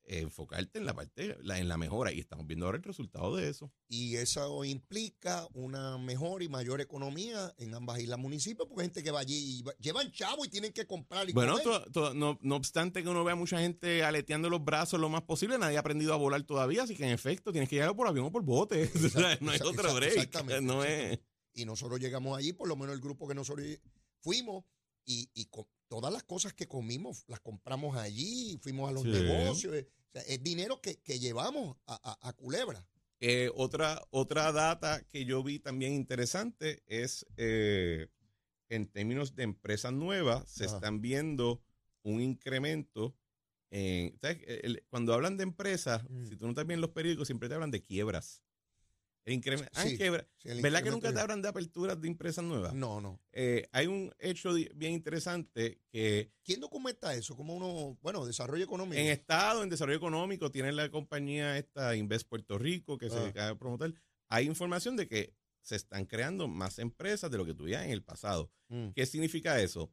enfocarte 0.06 0.78
en 0.78 0.84
la 0.86 0.94
parte, 0.94 1.36
la- 1.42 1.58
en 1.58 1.68
la 1.68 1.76
mejora 1.76 2.12
y 2.12 2.20
estamos 2.20 2.46
viendo 2.46 2.66
ahora 2.66 2.78
el 2.78 2.84
resultado 2.84 3.34
de 3.36 3.48
eso. 3.48 3.72
Y 3.88 4.16
eso 4.16 4.64
implica 4.64 5.46
una 5.54 5.96
mejor 5.98 6.42
y 6.42 6.48
mayor 6.48 6.80
economía 6.80 7.54
en 7.58 7.74
ambas 7.74 8.00
islas 8.00 8.18
municipios, 8.18 8.68
porque 8.68 8.82
hay 8.82 8.86
gente 8.88 9.02
que 9.02 9.10
va 9.10 9.20
allí 9.20 9.58
y 9.58 9.62
va- 9.62 9.74
llevan 9.78 10.10
chavo 10.12 10.44
y 10.44 10.48
tienen 10.48 10.72
que 10.72 10.86
comprar 10.86 11.28
y 11.28 11.32
Bueno, 11.32 11.56
no, 12.14 12.38
no 12.40 12.56
obstante 12.56 13.02
que 13.02 13.08
uno 13.08 13.24
vea 13.24 13.34
mucha 13.34 13.58
gente 13.60 14.04
aleteando 14.04 14.50
los 14.50 14.62
brazos 14.64 15.00
lo 15.00 15.08
más 15.08 15.22
posible, 15.22 15.58
nadie 15.58 15.76
ha 15.76 15.80
aprendido 15.80 16.12
a 16.12 16.16
volar 16.16 16.42
todavía, 16.44 16.82
así 16.82 16.94
que 16.96 17.04
en 17.04 17.10
efecto 17.10 17.50
tienes 17.52 17.68
que 17.68 17.76
llegar 17.76 17.96
por 17.96 18.06
avión 18.06 18.26
o 18.26 18.32
por 18.32 18.42
bote. 18.42 18.90
No 19.40 19.50
hay 19.50 19.56
Exacto, 19.56 19.70
exacto, 19.70 19.94
break. 19.94 20.12
exactamente, 20.12 20.60
no 20.62 20.84
es. 20.84 20.90
exactamente. 20.90 21.24
Y 21.54 21.64
nosotros 21.64 22.00
llegamos 22.00 22.36
allí, 22.36 22.52
por 22.52 22.66
lo 22.68 22.76
menos 22.76 22.94
el 22.94 23.00
grupo 23.00 23.28
que 23.28 23.34
nosotros 23.34 23.66
fuimos, 24.20 24.64
y, 25.06 25.30
y 25.34 25.46
todas 25.88 26.12
las 26.12 26.22
cosas 26.24 26.52
que 26.54 26.66
comimos 26.68 27.24
las 27.28 27.40
compramos 27.40 27.96
allí, 27.96 28.58
fuimos 28.62 28.88
a 28.88 28.92
los 28.92 29.02
Sí. 29.02 29.08
negocios. 29.10 29.74
eh, 29.74 29.88
O 30.08 30.12
sea, 30.12 30.22
es 30.22 30.42
dinero 30.42 30.80
que, 30.80 30.96
que 31.00 31.18
llevamos 31.18 31.76
a, 31.86 31.94
a- 31.94 32.28
a 32.28 32.32
Culebra. 32.34 32.86
Eh, 33.20 33.50
otra, 33.54 34.00
otra 34.10 34.52
data 34.52 35.02
que 35.08 35.24
yo 35.24 35.42
vi 35.42 35.58
también 35.58 35.92
interesante 35.94 36.82
es 36.86 37.26
eh, 37.36 38.08
en 38.68 38.86
términos 38.86 39.34
de 39.34 39.42
empresas 39.44 39.92
nuevas, 39.92 40.48
se 40.50 40.64
Ajá. 40.66 40.74
están 40.76 41.00
viendo 41.00 41.62
un 42.02 42.20
incremento. 42.20 43.16
En, 43.70 44.16
cuando 44.88 45.14
hablan 45.14 45.36
de 45.36 45.42
empresas, 45.42 46.04
Mm. 46.08 46.26
si 46.26 46.36
tú 46.36 46.44
no 46.44 46.50
estás 46.50 46.66
bien 46.66 46.76
en 46.76 46.80
los 46.82 46.90
periódicos, 46.90 47.26
siempre 47.26 47.48
te 47.48 47.54
hablan 47.54 47.72
de 47.72 47.82
quiebras. 47.82 48.40
El 49.26 49.32
incremento, 49.34 49.70
ah, 49.74 49.82
Sí, 49.84 49.96
¿Verdad 50.60 50.82
que 50.82 50.90
nunca 50.90 51.12
te 51.12 51.18
hablan 51.18 51.40
de 51.40 51.48
aperturas 51.48 51.98
de 52.00 52.08
empresas 52.08 52.44
nuevas? 52.44 52.74
No, 52.74 53.00
no. 53.00 53.20
Eh, 53.32 53.66
hay 53.72 53.86
un 53.86 54.12
hecho 54.18 54.52
bien 54.74 54.92
interesante 54.92 55.80
que 55.90 56.30
¿Quién 56.44 56.60
documenta 56.60 57.14
eso? 57.14 57.34
Como 57.34 57.56
uno, 57.56 57.98
bueno, 58.02 58.26
desarrollo 58.26 58.62
económico. 58.64 59.00
en 59.00 59.06
Estado, 59.06 59.62
en 59.62 59.70
desarrollo 59.70 59.96
económico, 59.96 60.50
tienen 60.50 60.76
la 60.76 60.90
compañía 60.90 61.56
esta 61.56 61.96
Invest 61.96 62.28
Puerto 62.28 62.58
Rico 62.58 62.98
que 62.98 63.08
se 63.08 63.16
Ah. 63.16 63.20
dedica 63.22 63.48
a 63.48 63.58
promover. 63.58 63.94
Hay 64.28 64.46
información 64.46 64.94
de 64.96 65.08
que 65.08 65.34
se 65.62 65.76
están 65.76 66.04
creando 66.04 66.46
más 66.46 66.78
empresas 66.78 67.30
de 67.30 67.38
lo 67.38 67.46
que 67.46 67.54
tuvieron 67.54 67.86
en 67.86 67.92
el 67.92 68.02
pasado. 68.02 68.52
Mm. 68.68 68.88
¿Qué 68.90 69.06
significa 69.06 69.58
eso? 69.62 69.90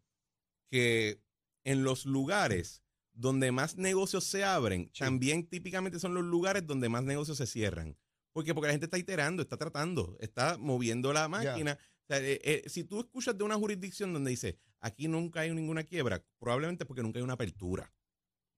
Que 0.69 1.21
en 1.63 1.83
los 1.83 2.05
lugares 2.05 2.83
donde 3.13 3.51
más 3.53 3.77
negocios 3.77 4.23
se 4.25 4.43
abren, 4.43 4.89
Sí. 4.93 4.99
también 4.99 5.47
típicamente 5.47 5.99
son 5.99 6.13
los 6.13 6.23
lugares 6.23 6.65
donde 6.67 6.89
más 6.89 7.03
negocios 7.03 7.37
se 7.37 7.47
cierran. 7.47 7.97
¿Por 8.33 8.43
qué? 8.45 8.53
Porque 8.53 8.67
la 8.67 8.73
gente 8.73 8.85
está 8.85 8.97
iterando, 8.97 9.41
está 9.41 9.57
tratando, 9.57 10.17
está 10.19 10.57
moviendo 10.57 11.11
la 11.13 11.27
máquina. 11.27 11.77
O 12.03 12.05
sea, 12.07 12.19
eh, 12.19 12.39
eh, 12.43 12.63
si 12.69 12.83
tú 12.83 12.99
escuchas 12.99 13.37
de 13.37 13.43
una 13.43 13.55
jurisdicción 13.55 14.13
donde 14.13 14.31
dice, 14.31 14.57
aquí 14.79 15.07
nunca 15.07 15.41
hay 15.41 15.53
ninguna 15.53 15.83
quiebra, 15.83 16.23
probablemente 16.39 16.85
porque 16.85 17.03
nunca 17.03 17.19
hay 17.19 17.23
una 17.23 17.33
apertura, 17.33 17.93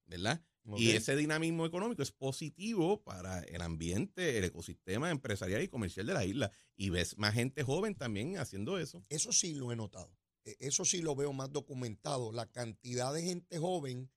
¿verdad? 0.06 0.44
Y 0.78 0.92
ese 0.92 1.16
dinamismo 1.18 1.66
económico 1.66 2.02
es 2.02 2.12
positivo 2.12 3.04
para 3.04 3.42
el 3.42 3.62
ambiente, 3.62 4.38
el 4.38 4.46
ecosistema 4.46 5.10
empresarial 5.12 5.62
y 5.62 5.68
comercial 5.68 6.06
de 6.06 6.14
la 6.14 6.24
isla. 6.26 6.52
Y 6.78 6.90
ves 6.90 7.18
más 7.18 7.34
gente 7.34 7.64
joven 7.64 7.96
también 7.96 8.38
haciendo 8.38 8.80
eso. 8.80 9.04
Eso 9.10 9.34
sí 9.34 9.56
lo 9.56 9.72
he 9.74 9.76
notado. 9.76 10.16
E- 10.46 10.56
Eso 10.60 10.86
sí 10.86 11.02
lo 11.02 11.16
veo 11.16 11.34
más 11.34 11.52
documentado. 11.52 12.32
La 12.32 12.50
cantidad 12.50 13.14
de 13.14 13.24
gente 13.24 13.58
joven 13.58 14.10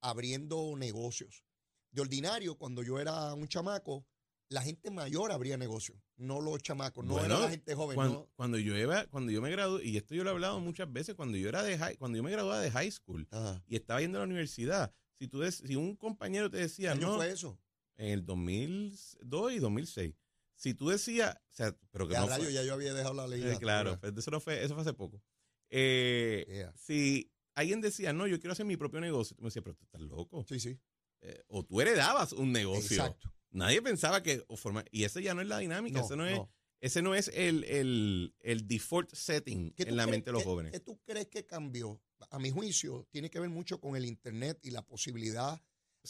abriendo 0.00 0.76
negocios. 0.76 1.44
De 1.90 2.02
ordinario, 2.02 2.56
cuando 2.56 2.82
yo 2.84 3.00
era 3.00 3.34
un 3.34 3.48
chamaco, 3.48 4.06
la 4.50 4.62
gente 4.62 4.90
mayor 4.90 5.32
abría 5.32 5.56
negocios, 5.56 5.96
no 6.16 6.40
los 6.40 6.60
chamacos, 6.62 7.04
no 7.04 7.12
Bueno, 7.14 7.26
era 7.36 7.38
la 7.44 7.50
gente 7.50 7.74
joven. 7.74 7.94
Cuando, 7.94 8.14
no. 8.18 8.30
cuando 8.34 8.58
yo 8.58 8.76
iba, 8.76 9.06
cuando 9.06 9.30
yo 9.32 9.40
me 9.40 9.50
gradué, 9.50 9.84
y 9.86 9.96
esto 9.96 10.14
yo 10.14 10.22
lo 10.24 10.30
he 10.30 10.32
hablado 10.32 10.60
muchas 10.60 10.92
veces, 10.92 11.14
cuando 11.14 11.38
yo 11.38 11.48
era 11.48 11.62
de 11.62 11.78
high- 11.78 11.96
cuando 11.96 12.16
yo 12.16 12.22
me 12.22 12.30
graduaba 12.32 12.60
de 12.60 12.70
high 12.70 12.90
school 12.90 13.26
Ajá. 13.30 13.62
y 13.66 13.76
estaba 13.76 14.00
yendo 14.00 14.18
a 14.18 14.22
la 14.22 14.26
universidad, 14.26 14.92
si 15.18 15.28
tú 15.28 15.40
des- 15.40 15.62
si 15.66 15.76
un 15.76 15.94
compañero 15.96 16.50
te 16.50 16.56
¿Qué 16.58 16.64
decía, 16.64 16.92
año 16.92 17.08
no, 17.08 17.16
fue 17.16 17.30
eso? 17.30 17.58
en 17.96 18.08
el 18.10 18.26
2002 18.26 19.52
y 19.52 19.58
2006, 19.60 20.14
si 20.56 20.74
tú 20.74 20.88
decías, 20.88 21.36
o 21.48 21.52
sea, 21.52 21.76
pero 21.92 22.06
que 22.08 22.14
Ya, 22.14 22.20
no 22.20 22.26
rayo, 22.28 22.44
fue- 22.44 22.52
ya 22.52 22.62
yo 22.64 22.74
había 22.74 22.92
dejado 22.92 23.14
la 23.14 23.26
ley. 23.28 23.42
Eh, 23.42 23.56
claro, 23.58 23.98
pero 24.00 24.18
eso 24.18 24.30
no 24.30 24.40
fue, 24.40 24.62
eso 24.64 24.74
fue 24.74 24.82
hace 24.82 24.92
poco. 24.94 25.22
Eh, 25.70 26.44
Yeah. 26.48 26.72
Si 26.76 27.30
alguien 27.54 27.80
decía, 27.80 28.12
no, 28.12 28.26
yo 28.26 28.40
quiero 28.40 28.52
hacer 28.52 28.66
mi 28.66 28.76
propio 28.76 29.00
negocio, 29.00 29.36
tú 29.36 29.42
me 29.42 29.46
decías, 29.48 29.62
pero 29.62 29.76
tú 29.76 29.84
estás 29.84 30.00
loco. 30.00 30.44
Sí, 30.48 30.58
sí. 30.58 30.76
Eh, 31.22 31.44
o 31.48 31.62
tú 31.64 31.80
heredabas 31.80 32.32
un 32.32 32.50
negocio. 32.52 32.96
Exacto. 32.96 33.32
Nadie 33.50 33.82
pensaba 33.82 34.22
que 34.22 34.44
forma- 34.56 34.84
y 34.90 35.04
ese 35.04 35.22
ya 35.22 35.34
no 35.34 35.40
es 35.40 35.48
la 35.48 35.58
dinámica, 35.58 35.98
No, 36.00 36.04
ese 36.04 36.16
no 36.16 36.26
es, 36.26 36.40
ese 36.80 37.02
no 37.02 37.14
es 37.14 37.28
el, 37.34 37.64
el- 37.64 38.34
el 38.40 38.66
default 38.66 39.12
setting 39.12 39.72
¿Qué 39.74 39.82
en 39.84 39.96
la 39.96 40.06
mente 40.06 40.26
de 40.26 40.32
los 40.32 40.42
qué- 40.42 40.48
jóvenes. 40.48 40.72
¿Qué 40.72 40.80
tú 40.80 41.00
crees 41.04 41.26
que 41.28 41.46
cambió? 41.46 42.00
A 42.30 42.38
mi 42.38 42.50
juicio, 42.50 43.06
tiene 43.10 43.30
que 43.30 43.40
ver 43.40 43.48
mucho 43.50 43.80
con 43.80 43.96
el 43.96 44.04
Internet 44.04 44.58
y 44.62 44.70
la 44.70 44.82
posibilidad. 44.82 45.60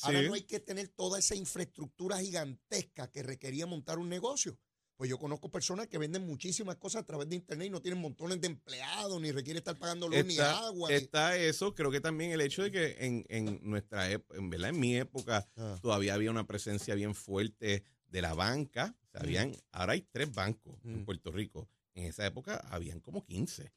Ahora 0.02 0.22
no 0.22 0.34
hay 0.34 0.42
que 0.42 0.60
tener 0.60 0.88
toda 0.88 1.18
esa 1.18 1.34
infraestructura 1.34 2.18
gigantesca 2.20 3.10
que 3.10 3.22
requería 3.22 3.66
montar 3.66 3.98
un 3.98 4.08
negocio. 4.08 4.56
Pues 5.00 5.08
yo 5.08 5.16
conozco 5.18 5.50
personas 5.50 5.86
que 5.86 5.96
venden 5.96 6.26
muchísimas 6.26 6.76
cosas 6.76 7.00
a 7.04 7.06
través 7.06 7.26
de 7.26 7.34
Internet 7.34 7.68
y 7.68 7.70
no 7.70 7.80
tienen 7.80 8.02
montones 8.02 8.38
de 8.38 8.48
empleados, 8.48 9.18
ni 9.18 9.32
requiere 9.32 9.56
estar 9.60 9.74
pagando 9.78 10.06
luz 10.06 10.26
ni 10.26 10.34
Está, 10.34 10.66
agua. 10.66 10.90
ni- 10.90 10.94
está 10.96 11.38
eso, 11.38 11.74
creo 11.74 11.90
que 11.90 12.02
también 12.02 12.32
el 12.32 12.42
hecho 12.42 12.62
de 12.62 12.70
que 12.70 12.96
en, 13.00 13.24
en 13.30 13.60
nuestra 13.62 14.10
época, 14.10 14.36
en 14.38 14.50
verdad, 14.50 14.68
en 14.68 14.78
mi 14.78 14.94
época, 14.98 15.48
Ah, 15.56 15.78
todavía 15.80 16.12
había 16.12 16.30
una 16.30 16.46
presencia 16.46 16.94
bien 16.94 17.14
fuerte 17.14 17.82
de 18.08 18.20
la 18.20 18.34
banca. 18.34 18.94
O 19.14 19.24
sea, 19.24 19.46
Mm. 19.46 19.54
ahora 19.72 19.94
hay 19.94 20.02
tres 20.02 20.30
bancos 20.34 20.78
en 20.84 21.00
Mm. 21.00 21.04
Puerto 21.06 21.32
Rico. 21.32 21.66
En 21.94 22.04
esa 22.04 22.26
época 22.26 22.58
habían 22.68 23.00
como 23.00 23.24
15. 23.24 23.72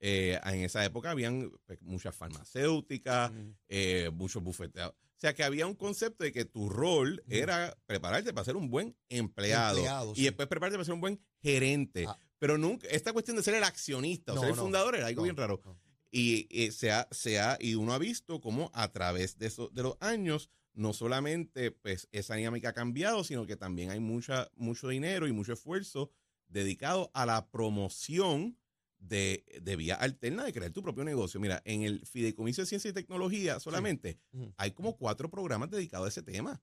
Eh, 0.00 0.38
en 0.44 0.60
esa 0.62 0.84
época 0.84 1.10
habían 1.10 1.50
pues, 1.66 1.80
muchas 1.82 2.14
farmacéuticas, 2.14 3.32
mm, 3.32 3.50
eh, 3.68 4.10
muchos 4.12 4.42
bufetes. 4.42 4.84
O 4.84 5.18
sea, 5.18 5.34
que 5.34 5.42
había 5.42 5.66
un 5.66 5.74
concepto 5.74 6.24
de 6.24 6.32
que 6.32 6.44
tu 6.44 6.68
rol 6.68 7.22
Mm. 7.26 7.32
era 7.32 7.76
prepararte 7.86 8.34
para 8.34 8.44
ser 8.44 8.56
un 8.56 8.68
buen 8.70 8.94
empleado, 9.08 9.78
Empleado, 9.78 10.12
y 10.12 10.16
sí. 10.16 10.22
después 10.24 10.48
prepararte 10.48 10.76
para 10.76 10.84
ser 10.84 10.94
un 10.94 11.00
buen 11.00 11.20
gerente. 11.40 12.04
Ah. 12.06 12.18
Pero 12.38 12.58
nunca, 12.58 12.86
esta 12.88 13.12
cuestión 13.14 13.36
de 13.38 13.42
ser 13.42 13.54
el 13.54 13.64
accionista 13.64 14.34
o 14.34 14.38
ser 14.38 14.50
el 14.50 14.56
no, 14.56 14.62
fundador 14.62 14.94
era 14.96 15.06
algo 15.06 15.20
no, 15.20 15.24
bien 15.24 15.36
raro. 15.36 15.62
Y, 16.10 16.46
eh, 16.50 16.70
se 16.70 16.90
ha- 16.92 17.08
se 17.10 17.38
ha- 17.40 17.56
y 17.60 17.74
uno 17.74 17.94
ha 17.94 17.98
visto 17.98 18.40
cómo 18.42 18.70
a 18.74 18.92
través 18.92 19.38
de, 19.38 19.46
eso, 19.46 19.68
de 19.72 19.82
los 19.82 19.96
años, 20.00 20.50
no 20.74 20.92
solamente 20.92 21.70
pues, 21.70 22.06
esa 22.12 22.34
dinámica 22.34 22.68
ha 22.68 22.72
cambiado, 22.74 23.24
sino 23.24 23.46
que 23.46 23.56
también 23.56 23.90
hay 23.90 24.00
mucha, 24.00 24.50
mucho 24.54 24.88
dinero 24.88 25.26
y 25.26 25.32
mucho 25.32 25.54
esfuerzo 25.54 26.10
dedicado 26.48 27.10
a 27.14 27.24
la 27.24 27.48
promoción 27.50 28.58
de, 28.98 29.44
de 29.62 29.76
vía 29.76 29.94
alterna 29.94 30.44
de 30.44 30.52
crear 30.52 30.72
tu 30.72 30.82
propio 30.82 31.04
negocio. 31.04 31.38
Mira, 31.40 31.62
en 31.64 31.82
el 31.82 32.04
Fideicomiso 32.06 32.62
de 32.62 32.66
Ciencia 32.66 32.88
y 32.90 32.94
Tecnología 32.94 33.60
solamente 33.60 34.18
hay 34.56 34.70
como 34.72 34.96
cuatro 34.96 35.30
programas 35.30 35.70
dedicados 35.70 36.06
a 36.06 36.08
ese 36.08 36.22
tema, 36.22 36.60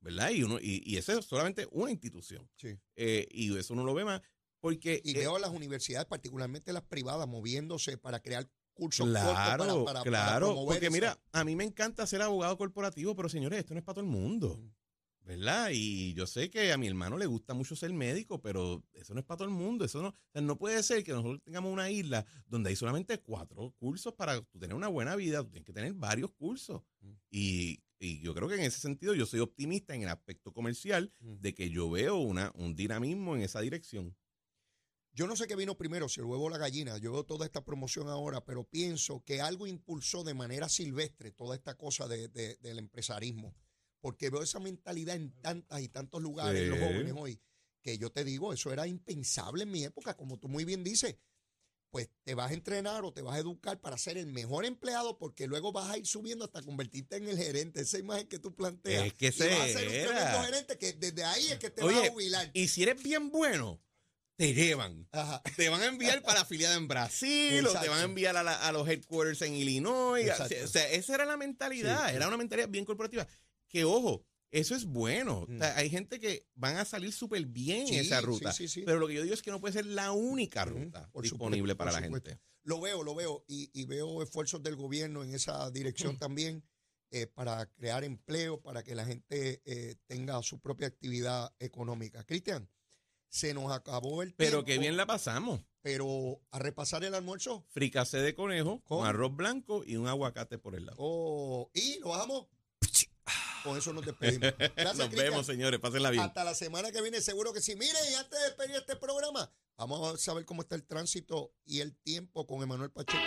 ¿verdad? 0.00 0.30
Y, 0.30 0.42
uno, 0.42 0.58
y, 0.60 0.82
y 0.84 0.96
eso 0.96 1.18
es 1.18 1.24
solamente 1.26 1.66
una 1.70 1.90
institución. 1.90 2.48
sí. 2.56 2.76
Eh, 2.96 3.26
y 3.30 3.56
eso 3.56 3.74
uno 3.74 3.84
lo 3.84 3.94
ve 3.94 4.04
más 4.04 4.20
porque... 4.60 5.00
Y 5.04 5.12
eh, 5.12 5.20
veo 5.20 5.36
a 5.36 5.40
las 5.40 5.50
universidades, 5.50 6.06
particularmente 6.06 6.72
las 6.72 6.82
privadas, 6.82 7.26
moviéndose 7.28 7.96
para 7.96 8.20
crear 8.20 8.48
cursos 8.74 9.08
Claro, 9.08 9.84
para, 9.84 9.84
para- 9.84 9.84
para 9.84 10.02
claro. 10.02 10.54
porque 10.66 10.86
esa- 10.86 10.90
mira, 10.92 11.20
a 11.32 11.44
mí 11.44 11.54
me 11.56 11.64
encanta 11.64 12.06
ser 12.06 12.20
abogado 12.22 12.56
corporativo, 12.58 13.14
pero 13.14 13.28
señores, 13.28 13.58
esto 13.60 13.74
no 13.74 13.78
es 13.80 13.84
para 13.84 13.94
todo 13.96 14.04
el 14.04 14.10
mundo. 14.10 14.60
¿Verdad? 15.30 15.70
Y 15.72 16.12
yo 16.14 16.26
sé 16.26 16.50
que 16.50 16.72
a 16.72 16.76
mi 16.76 16.88
hermano 16.88 17.16
le 17.16 17.26
gusta 17.26 17.54
mucho 17.54 17.76
ser 17.76 17.92
médico, 17.92 18.40
pero 18.42 18.82
eso 18.92 19.14
no 19.14 19.20
es 19.20 19.26
para 19.26 19.38
todo 19.38 19.48
el 19.48 19.54
mundo. 19.54 19.84
Eso 19.84 20.02
no, 20.02 20.08
o 20.08 20.14
sea, 20.32 20.42
no 20.42 20.58
puede 20.58 20.82
ser 20.82 21.04
que 21.04 21.12
nosotros 21.12 21.40
tengamos 21.44 21.72
una 21.72 21.88
isla 21.88 22.26
donde 22.46 22.70
hay 22.70 22.76
solamente 22.76 23.18
cuatro 23.18 23.72
cursos 23.78 24.12
para 24.14 24.40
tú 24.42 24.58
tener 24.58 24.74
una 24.74 24.88
buena 24.88 25.14
vida. 25.14 25.42
Tú 25.44 25.50
tienes 25.50 25.66
que 25.66 25.72
tener 25.72 25.92
varios 25.94 26.32
cursos. 26.32 26.82
Mm. 27.00 27.12
Y, 27.30 27.82
y 28.00 28.20
yo 28.22 28.34
creo 28.34 28.48
que 28.48 28.56
en 28.56 28.62
ese 28.62 28.80
sentido 28.80 29.14
yo 29.14 29.24
soy 29.24 29.38
optimista 29.40 29.94
en 29.94 30.02
el 30.02 30.08
aspecto 30.08 30.52
comercial 30.52 31.12
Mm. 31.20 31.36
de 31.40 31.54
que 31.54 31.70
yo 31.70 31.88
veo 31.88 32.16
una, 32.16 32.50
un 32.56 32.74
dinamismo 32.74 33.36
en 33.36 33.42
esa 33.42 33.60
dirección. 33.60 34.16
Yo 35.12 35.26
no 35.28 35.36
sé 35.36 35.46
qué 35.46 35.54
vino 35.56 35.76
primero, 35.76 36.08
si 36.08 36.20
el 36.20 36.26
huevo 36.26 36.44
o 36.44 36.50
la 36.50 36.58
gallina. 36.58 36.98
Yo 36.98 37.12
veo 37.12 37.24
toda 37.24 37.44
esta 37.46 37.64
promoción 37.64 38.08
ahora, 38.08 38.44
pero 38.44 38.64
pienso 38.64 39.22
que 39.24 39.40
algo 39.40 39.66
impulsó 39.66 40.24
de 40.24 40.34
manera 40.34 40.68
silvestre 40.68 41.30
toda 41.30 41.54
esta 41.56 41.76
cosa 41.76 42.08
de- 42.08 42.28
de- 42.28 42.56
del 42.56 42.78
empresarismo. 42.78 43.54
Porque 44.00 44.30
veo 44.30 44.42
esa 44.42 44.60
mentalidad 44.60 45.16
en 45.16 45.30
tantas 45.42 45.80
y 45.80 45.88
tantos 45.88 46.22
lugares, 46.22 46.62
Sí. 46.62 46.68
los 46.68 46.78
jóvenes 46.78 47.12
hoy, 47.16 47.40
que 47.82 47.98
yo 47.98 48.10
te 48.10 48.24
digo, 48.24 48.52
eso 48.52 48.72
era 48.72 48.86
impensable 48.86 49.62
en 49.64 49.70
mi 49.70 49.84
época, 49.84 50.14
como 50.16 50.38
tú 50.38 50.48
muy 50.48 50.64
bien 50.64 50.82
dices. 50.84 51.16
Pues 51.90 52.08
te 52.22 52.34
vas 52.36 52.52
a 52.52 52.54
entrenar 52.54 53.04
o 53.04 53.12
te 53.12 53.20
vas 53.20 53.34
a 53.34 53.40
educar 53.40 53.80
para 53.80 53.98
ser 53.98 54.16
el 54.16 54.26
mejor 54.26 54.64
empleado, 54.64 55.18
porque 55.18 55.48
luego 55.48 55.72
vas 55.72 55.90
a 55.90 55.98
ir 55.98 56.06
subiendo 56.06 56.44
hasta 56.44 56.62
convertirte 56.62 57.16
en 57.16 57.28
el 57.28 57.36
gerente. 57.36 57.80
Esa 57.80 57.98
imagen 57.98 58.28
que 58.28 58.38
tú 58.38 58.54
planteas. 58.54 59.06
Es 59.06 59.14
que 59.14 59.26
y 59.26 59.30
vas 59.30 59.40
a 59.60 59.66
ser 59.66 59.88
un 59.88 60.06
tremendo 60.06 60.42
gerente 60.44 60.78
que 60.78 60.92
desde 60.92 61.24
ahí 61.24 61.48
es 61.48 61.58
que 61.58 61.68
te 61.70 61.82
Oye, 61.82 61.96
vas 61.98 62.08
a 62.08 62.12
jubilar. 62.12 62.50
Y 62.54 62.68
si 62.68 62.84
eres 62.84 63.02
bien 63.02 63.30
bueno, 63.30 63.82
te 64.36 64.54
llevan. 64.54 65.08
Ajá. 65.10 65.42
Te 65.56 65.68
van 65.68 65.80
a 65.82 65.86
enviar 65.86 66.22
para 66.22 66.34
la 66.36 66.40
afiliada 66.42 66.76
en 66.76 66.86
Brasil 66.86 67.58
o 67.66 67.70
te 67.72 67.78
Exacto. 67.78 67.90
van 67.90 68.00
a 68.00 68.04
enviar 68.04 68.36
a, 68.36 68.44
la- 68.44 68.68
a 68.68 68.70
los 68.70 68.88
headquarters 68.88 69.42
en 69.42 69.54
Illinois. 69.54 70.24
Exacto. 70.28 70.54
O 70.64 70.68
sea, 70.68 70.88
esa 70.92 71.14
era 71.16 71.24
la 71.24 71.36
mentalidad. 71.36 72.04
Sí, 72.04 72.10
sí. 72.10 72.16
Era 72.16 72.28
una 72.28 72.36
mentalidad 72.36 72.68
bien 72.68 72.84
corporativa. 72.84 73.26
Que 73.70 73.84
ojo, 73.84 74.26
eso 74.50 74.74
es 74.74 74.84
bueno. 74.84 75.46
Mm. 75.48 75.54
O 75.54 75.58
sea, 75.58 75.76
hay 75.76 75.88
gente 75.88 76.20
que 76.20 76.46
van 76.54 76.76
a 76.76 76.84
salir 76.84 77.12
súper 77.12 77.46
bien 77.46 77.86
Sí, 77.86 77.94
en 77.94 78.00
esa 78.00 78.20
ruta. 78.20 78.52
sí, 78.52 78.68
sí. 78.68 78.82
Pero 78.84 78.98
lo 78.98 79.06
que 79.08 79.14
yo 79.14 79.22
digo 79.22 79.32
es 79.34 79.40
que 79.42 79.50
no 79.50 79.60
puede 79.60 79.72
ser 79.72 79.86
la 79.86 80.12
única 80.12 80.64
ruta 80.66 81.08
disponible 81.22 81.72
supuesto, 81.72 81.78
para 81.78 81.92
la 81.92 82.02
supuesto. 82.04 82.30
gente. 82.30 82.42
Lo 82.64 82.80
veo, 82.80 83.02
lo 83.02 83.14
veo 83.14 83.44
y, 83.48 83.70
y 83.72 83.86
veo 83.86 84.22
esfuerzos 84.22 84.62
del 84.62 84.76
gobierno 84.76 85.22
en 85.24 85.34
esa 85.34 85.70
dirección 85.70 86.18
también 86.18 86.62
eh, 87.12 87.26
para 87.26 87.66
crear 87.70 88.04
empleo, 88.04 88.60
para 88.60 88.82
que 88.82 88.94
la 88.94 89.04
gente 89.06 89.62
eh, 89.64 89.96
tenga 90.06 90.42
su 90.42 90.60
propia 90.60 90.88
actividad 90.88 91.52
económica. 91.58 92.22
Cristian, 92.24 92.68
se 93.28 93.54
nos 93.54 93.72
acabó 93.72 94.22
el 94.22 94.34
Pero 94.34 94.62
tiempo. 94.62 94.66
qué 94.66 94.78
bien 94.78 94.96
la 94.96 95.06
pasamos. 95.06 95.60
Pero 95.82 96.42
a 96.50 96.58
repasar 96.58 97.02
el 97.04 97.14
almuerzo. 97.14 97.64
Fricacé 97.70 98.18
de 98.18 98.34
conejo 98.34 98.80
¿Con? 98.82 98.98
con 98.98 99.06
arroz 99.06 99.34
blanco 99.34 99.82
y 99.86 99.96
un 99.96 100.06
aguacate 100.08 100.58
por 100.58 100.74
el 100.74 100.84
lado. 100.86 100.96
oh, 101.00 101.70
y 101.72 101.98
lo 102.00 102.08
bajamos. 102.10 102.46
Con 103.64 103.76
eso 103.76 103.92
nos 103.92 104.04
despedimos. 104.04 104.52
Gracias, 104.58 104.96
Nos 104.96 105.06
Cristian. 105.08 105.30
vemos, 105.30 105.46
señores. 105.46 105.80
Pásenla 105.80 106.10
bien. 106.10 106.22
Hasta 106.24 106.44
la 106.44 106.54
semana 106.54 106.90
que 106.92 107.02
viene, 107.02 107.20
seguro 107.20 107.52
que 107.52 107.60
sí. 107.60 107.76
Miren, 107.76 108.02
y 108.10 108.14
antes 108.14 108.38
de 108.38 108.44
despedir 108.46 108.76
este 108.76 108.96
programa, 108.96 109.50
vamos 109.76 110.14
a 110.14 110.18
saber 110.18 110.44
cómo 110.44 110.62
está 110.62 110.74
el 110.74 110.84
tránsito 110.84 111.52
y 111.64 111.80
el 111.80 111.96
tiempo 111.96 112.46
con 112.46 112.62
Emanuel 112.62 112.90
Pacheco. 112.90 113.18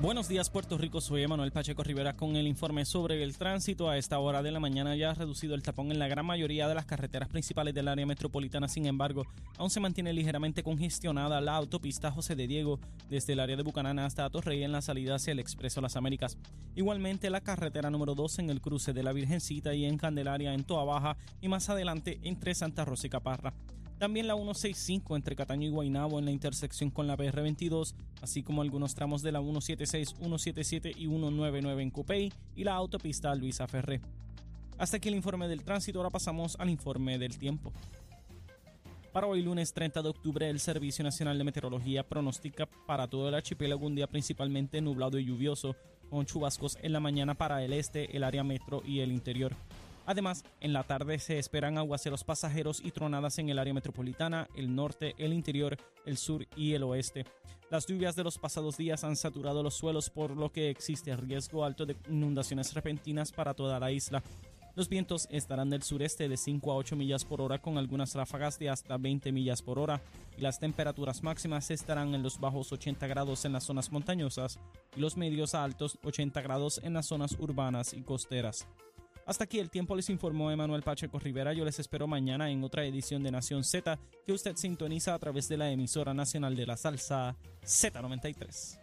Buenos 0.00 0.28
días 0.28 0.48
Puerto 0.48 0.78
Rico, 0.78 1.00
soy 1.00 1.24
Emanuel 1.24 1.50
Pacheco 1.50 1.82
Rivera 1.82 2.14
con 2.14 2.36
el 2.36 2.46
informe 2.46 2.84
sobre 2.84 3.20
el 3.20 3.36
tránsito. 3.36 3.90
A 3.90 3.98
esta 3.98 4.20
hora 4.20 4.44
de 4.44 4.52
la 4.52 4.60
mañana 4.60 4.94
ya 4.94 5.10
ha 5.10 5.14
reducido 5.14 5.56
el 5.56 5.64
tapón 5.64 5.90
en 5.90 5.98
la 5.98 6.06
gran 6.06 6.24
mayoría 6.24 6.68
de 6.68 6.76
las 6.76 6.86
carreteras 6.86 7.28
principales 7.28 7.74
del 7.74 7.88
área 7.88 8.06
metropolitana. 8.06 8.68
Sin 8.68 8.86
embargo, 8.86 9.24
aún 9.56 9.70
se 9.70 9.80
mantiene 9.80 10.12
ligeramente 10.12 10.62
congestionada 10.62 11.40
la 11.40 11.56
autopista 11.56 12.12
José 12.12 12.36
de 12.36 12.46
Diego 12.46 12.78
desde 13.10 13.32
el 13.32 13.40
área 13.40 13.56
de 13.56 13.64
Bucanana 13.64 14.06
hasta 14.06 14.24
Atorrey 14.24 14.62
en 14.62 14.70
la 14.70 14.82
salida 14.82 15.16
hacia 15.16 15.32
el 15.32 15.40
Expreso 15.40 15.80
Las 15.80 15.96
Américas. 15.96 16.38
Igualmente 16.76 17.28
la 17.28 17.40
carretera 17.40 17.90
número 17.90 18.14
2 18.14 18.38
en 18.38 18.50
el 18.50 18.60
cruce 18.60 18.92
de 18.92 19.02
la 19.02 19.12
Virgencita 19.12 19.74
y 19.74 19.84
en 19.84 19.98
Candelaria 19.98 20.54
en 20.54 20.62
Toa 20.62 20.84
Baja 20.84 21.16
y 21.40 21.48
más 21.48 21.70
adelante 21.70 22.20
entre 22.22 22.54
Santa 22.54 22.84
Rosa 22.84 23.08
y 23.08 23.10
Caparra. 23.10 23.52
También 23.98 24.28
la 24.28 24.34
165 24.34 25.16
entre 25.16 25.34
Cataño 25.34 25.66
y 25.66 25.70
Guaynabo 25.70 26.20
en 26.20 26.24
la 26.24 26.30
intersección 26.30 26.90
con 26.90 27.08
la 27.08 27.16
PR22, 27.16 27.94
así 28.22 28.44
como 28.44 28.62
algunos 28.62 28.94
tramos 28.94 29.22
de 29.22 29.32
la 29.32 29.40
176, 29.40 30.14
177 30.16 30.90
y 30.90 31.06
199 31.06 31.82
en 31.82 31.90
Cupey 31.90 32.32
y 32.54 32.62
la 32.62 32.74
autopista 32.74 33.34
Luisa 33.34 33.66
Ferré. 33.66 34.00
Hasta 34.78 34.98
aquí 34.98 35.08
el 35.08 35.16
informe 35.16 35.48
del 35.48 35.64
tránsito, 35.64 35.98
ahora 35.98 36.10
pasamos 36.10 36.54
al 36.60 36.70
informe 36.70 37.18
del 37.18 37.36
tiempo. 37.38 37.72
Para 39.12 39.26
hoy 39.26 39.42
lunes 39.42 39.72
30 39.72 40.00
de 40.00 40.08
octubre, 40.08 40.48
el 40.48 40.60
Servicio 40.60 41.02
Nacional 41.02 41.36
de 41.36 41.42
Meteorología 41.42 42.08
pronostica 42.08 42.66
para 42.86 43.08
todo 43.08 43.28
el 43.28 43.34
archipiélago 43.34 43.84
un 43.84 43.96
día 43.96 44.06
principalmente 44.06 44.80
nublado 44.80 45.18
y 45.18 45.24
lluvioso, 45.24 45.74
con 46.08 46.24
chubascos 46.24 46.78
en 46.82 46.92
la 46.92 47.00
mañana 47.00 47.34
para 47.34 47.64
el 47.64 47.72
este, 47.72 48.16
el 48.16 48.22
área 48.22 48.44
metro 48.44 48.80
y 48.86 49.00
el 49.00 49.10
interior. 49.10 49.56
Además, 50.08 50.42
en 50.62 50.72
la 50.72 50.84
tarde 50.84 51.18
se 51.18 51.38
esperan 51.38 51.76
aguaceros 51.76 52.24
pasajeros 52.24 52.80
y 52.82 52.92
tronadas 52.92 53.38
en 53.38 53.50
el 53.50 53.58
área 53.58 53.74
metropolitana, 53.74 54.48
el 54.56 54.74
norte, 54.74 55.14
el 55.18 55.34
interior, 55.34 55.76
el 56.06 56.16
sur 56.16 56.46
y 56.56 56.72
el 56.72 56.84
oeste. 56.84 57.26
Las 57.70 57.86
lluvias 57.86 58.16
de 58.16 58.24
los 58.24 58.38
pasados 58.38 58.78
días 58.78 59.04
han 59.04 59.16
saturado 59.16 59.62
los 59.62 59.74
suelos 59.74 60.08
por 60.08 60.34
lo 60.34 60.50
que 60.50 60.70
existe 60.70 61.14
riesgo 61.14 61.62
alto 61.62 61.84
de 61.84 61.94
inundaciones 62.08 62.72
repentinas 62.72 63.32
para 63.32 63.52
toda 63.52 63.78
la 63.78 63.92
isla. 63.92 64.22
Los 64.74 64.88
vientos 64.88 65.28
estarán 65.30 65.68
del 65.68 65.82
sureste 65.82 66.26
de 66.26 66.38
5 66.38 66.72
a 66.72 66.76
8 66.76 66.96
millas 66.96 67.26
por 67.26 67.42
hora 67.42 67.58
con 67.58 67.76
algunas 67.76 68.14
ráfagas 68.14 68.58
de 68.58 68.70
hasta 68.70 68.96
20 68.96 69.30
millas 69.30 69.60
por 69.60 69.78
hora 69.78 70.00
y 70.38 70.40
las 70.40 70.58
temperaturas 70.58 71.22
máximas 71.22 71.70
estarán 71.70 72.14
en 72.14 72.22
los 72.22 72.40
bajos 72.40 72.72
80 72.72 73.06
grados 73.08 73.44
en 73.44 73.52
las 73.52 73.64
zonas 73.64 73.92
montañosas 73.92 74.58
y 74.96 75.00
los 75.00 75.18
medios 75.18 75.54
a 75.54 75.64
altos 75.64 75.98
80 76.02 76.40
grados 76.40 76.80
en 76.82 76.94
las 76.94 77.04
zonas 77.04 77.36
urbanas 77.38 77.92
y 77.92 78.00
costeras. 78.00 78.66
Hasta 79.28 79.44
aquí 79.44 79.58
el 79.58 79.68
tiempo 79.68 79.94
les 79.94 80.08
informó 80.08 80.50
Emanuel 80.50 80.82
Pacheco 80.82 81.18
Rivera. 81.18 81.52
Yo 81.52 81.62
les 81.62 81.78
espero 81.78 82.06
mañana 82.06 82.50
en 82.50 82.64
otra 82.64 82.86
edición 82.86 83.22
de 83.22 83.30
Nación 83.30 83.62
Z 83.62 83.98
que 84.24 84.32
usted 84.32 84.56
sintoniza 84.56 85.12
a 85.12 85.18
través 85.18 85.50
de 85.50 85.58
la 85.58 85.70
emisora 85.70 86.14
nacional 86.14 86.56
de 86.56 86.64
la 86.64 86.78
salsa 86.78 87.36
Z93. 87.62 88.78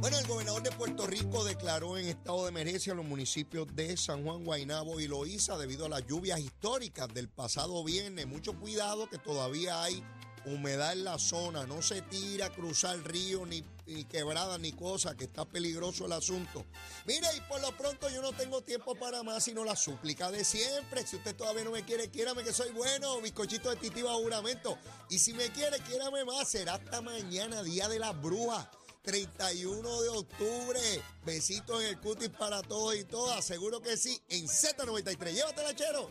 Bueno, 0.00 0.18
el 0.18 0.26
gobernador 0.26 0.64
de 0.64 0.72
Puerto 0.72 1.06
Rico 1.06 1.44
declaró 1.44 1.96
en 1.96 2.06
estado 2.06 2.42
de 2.42 2.48
emergencia 2.48 2.94
los 2.94 3.06
municipios 3.06 3.68
de 3.76 3.96
San 3.96 4.24
Juan, 4.24 4.42
Guaynabo 4.42 4.98
y 4.98 5.06
Loíza 5.06 5.56
debido 5.56 5.86
a 5.86 5.90
las 5.90 6.04
lluvias 6.08 6.40
históricas 6.40 7.06
del 7.14 7.28
pasado 7.28 7.84
viernes. 7.84 8.26
Mucho 8.26 8.58
cuidado 8.58 9.08
que 9.08 9.18
todavía 9.18 9.80
hay 9.80 10.02
humedad 10.44 10.92
en 10.92 11.04
la 11.04 11.20
zona. 11.20 11.66
No 11.66 11.82
se 11.82 12.02
tira 12.02 12.46
a 12.46 12.50
cruzar 12.50 12.98
río 13.04 13.46
ni, 13.46 13.62
ni 13.88 14.04
quebrada 14.04 14.58
ni 14.58 14.72
cosa, 14.72 15.16
que 15.16 15.24
está 15.24 15.44
peligroso 15.44 16.06
el 16.06 16.12
asunto. 16.12 16.64
Mire, 17.06 17.26
y 17.36 17.40
por 17.42 17.60
lo 17.60 17.76
pronto 17.76 18.08
yo 18.10 18.22
no 18.22 18.32
tengo 18.32 18.62
tiempo 18.62 18.94
para 18.94 19.22
más, 19.22 19.44
sino 19.44 19.64
la 19.64 19.76
súplica 19.76 20.30
de 20.30 20.44
siempre. 20.44 21.06
Si 21.06 21.16
usted 21.16 21.34
todavía 21.34 21.64
no 21.64 21.70
me 21.70 21.84
quiere, 21.84 22.10
quiérame 22.10 22.44
que 22.44 22.52
soy 22.52 22.70
bueno, 22.70 23.20
bizcochito 23.20 23.70
de 23.70 23.76
titiba 23.76 24.12
juramento. 24.14 24.78
Y 25.08 25.18
si 25.18 25.32
me 25.32 25.50
quiere, 25.50 25.78
quiérame 25.80 26.24
más. 26.24 26.48
Será 26.48 26.74
hasta 26.74 27.00
mañana, 27.00 27.62
Día 27.62 27.88
de 27.88 27.98
las 27.98 28.20
Brujas. 28.20 28.68
31 29.02 30.02
de 30.02 30.08
octubre. 30.10 30.80
Besitos 31.24 31.82
en 31.82 31.88
el 31.88 32.00
cutis 32.00 32.28
para 32.28 32.62
todos 32.62 32.94
y 32.94 33.04
todas. 33.04 33.44
Seguro 33.44 33.80
que 33.80 33.96
sí. 33.96 34.20
En 34.28 34.46
Z93. 34.46 35.32
Llévatela, 35.32 35.74
chero. 35.74 36.10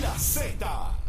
La 0.00 0.18
Z 0.18 0.99